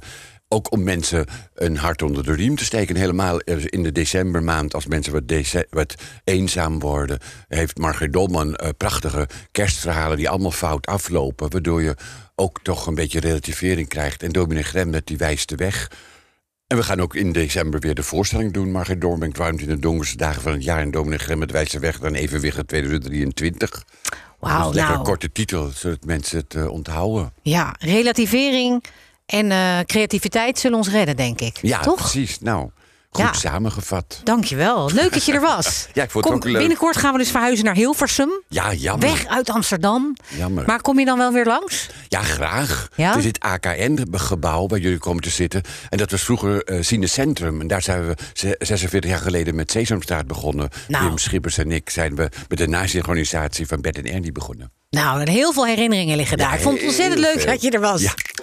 Ook 0.54 0.72
om 0.72 0.84
mensen 0.84 1.26
een 1.54 1.78
hart 1.78 2.02
onder 2.02 2.24
de 2.24 2.34
riem 2.34 2.56
te 2.56 2.64
steken. 2.64 2.96
Helemaal 2.96 3.40
in 3.40 3.84
de 3.84 3.92
decembermaand, 3.92 4.74
als 4.74 4.86
mensen 4.86 5.14
wat, 5.14 5.28
dece- 5.28 5.68
wat 5.70 5.96
eenzaam 6.24 6.80
worden... 6.80 7.20
heeft 7.48 7.78
Margriet 7.78 8.14
Dolman 8.14 8.56
eh, 8.56 8.70
prachtige 8.78 9.28
kerstverhalen 9.52 10.18
die 10.18 10.30
allemaal 10.30 10.52
fout 10.52 10.86
aflopen. 10.86 11.52
Waardoor 11.52 11.82
je 11.82 11.96
ook 12.36 12.60
toch 12.64 12.88
een 12.88 12.96
beetje 12.96 13.20
relativering 13.20 13.88
krijgt. 13.88 14.24
En 14.24 14.32
dominee 14.32 14.64
Gremnet 14.64 15.08
die 15.08 15.18
wijst 15.18 15.50
de 15.50 15.56
weg... 15.56 15.90
En 16.68 16.78
we 16.78 16.84
gaan 16.84 17.02
ook 17.02 17.16
in 17.16 17.32
december 17.32 17.80
weer 17.80 17.96
de 17.96 18.04
voorstelling 18.04 18.54
doen. 18.54 18.72
Margriet 18.72 19.02
Dornbank 19.02 19.38
warmt 19.38 19.62
in 19.62 19.68
de 19.68 19.80
donkerste 19.80 20.18
dagen 20.18 20.42
van 20.42 20.52
het 20.52 20.64
jaar. 20.64 20.80
En 20.80 20.92
Dominic 20.92 21.22
Gremmet 21.22 21.52
wijst 21.52 21.72
de 21.72 21.80
weg 21.80 22.00
dan 22.00 22.14
evenwicht 22.14 22.68
2023. 22.68 23.84
Wauw, 24.40 24.72
nou. 24.72 25.04
korte 25.04 25.32
titel, 25.32 25.72
zodat 25.74 26.06
mensen 26.06 26.38
het 26.38 26.56
eh, 26.56 26.72
onthouden. 26.72 27.34
Ja, 27.42 27.76
relativering 27.80 28.84
en 29.32 29.52
eh, 29.52 29.80
creativiteit 29.86 30.60
zullen 30.60 30.78
ons 30.78 30.90
redden, 30.90 31.16
denk 31.16 31.42
ik. 31.42 31.58
Ja, 31.62 31.80
Toch? 31.80 31.96
precies. 32.00 32.38
Nou, 32.40 32.70
goed 33.10 33.24
Ja. 33.26 33.34
samengevat. 33.34 34.22
Dankjewel. 34.24 34.92
Leuk 34.94 35.14
dat 35.14 35.26
je 35.26 35.34
er 35.34 35.42
was. 35.42 35.66
Ja, 35.94 36.04
ik 36.04 36.12
vond 36.12 36.24
het 36.26 36.34
Kom, 36.34 36.42
ook 36.44 36.48
leuk. 36.50 36.58
Binnenkort 36.60 36.98
gaan 36.98 37.12
we 37.12 37.18
dus 37.18 37.32
verhuizen 37.32 37.66
naar 37.66 37.76
Hilversum. 37.76 38.30
Ja, 38.48 38.74
jammer. 38.74 39.08
Weg 39.10 39.26
uit 39.28 39.50
Amsterdam. 39.50 40.16
Jammer. 40.38 40.64
Maar 40.66 40.82
kom 40.82 41.00
je 41.00 41.06
dan 41.06 41.18
wel 41.18 41.32
weer 41.32 41.46
langs? 41.46 41.90
Ja, 42.08 42.22
graag. 42.22 42.88
Ja? 42.96 43.10
Het 43.10 43.18
is 43.20 43.26
het 43.26 43.40
AKN-gebouw 43.40 44.68
waar 44.68 44.80
jullie 44.80 44.98
komen 44.98 45.24
te 45.24 45.30
zitten. 45.30 45.62
En 45.90 45.98
dat 45.98 46.12
was 46.12 46.22
vroeger 46.24 46.64
eh 46.64 46.82
Cinecentrum. 46.84 47.62
En 47.62 47.68
daar 47.68 47.82
zijn 47.82 48.08
we 48.08 48.16
ze- 48.34 48.56
46 48.60 49.10
jaar 49.10 49.20
geleden 49.20 49.56
met 49.56 49.72
Sesamstraat 49.72 50.28
begonnen. 50.28 50.70
Nou. 50.88 51.06
Wim 51.06 51.18
Schippers 51.18 51.58
en 51.58 51.72
ik 51.72 51.90
zijn 51.90 52.16
we 52.16 52.30
met 52.48 52.58
de 52.58 52.68
nazi-organisatie 52.68 53.68
van 53.68 53.82
Bert 53.82 53.98
en 53.98 54.06
Ernie 54.14 54.32
begonnen. 54.32 54.72
Nou, 54.90 55.30
heel 55.32 55.54
veel 55.54 55.66
herinneringen 55.66 56.18
liggen 56.18 56.38
daar. 56.38 56.50
Ja, 56.50 56.56
Ik 56.56 56.62
vond 56.62 56.78
het 56.78 56.86
ontzettend 56.88 57.20
leuk 57.20 57.46
dat 57.46 57.62
je 57.62 57.70
er 57.72 57.80
was. 57.80 58.02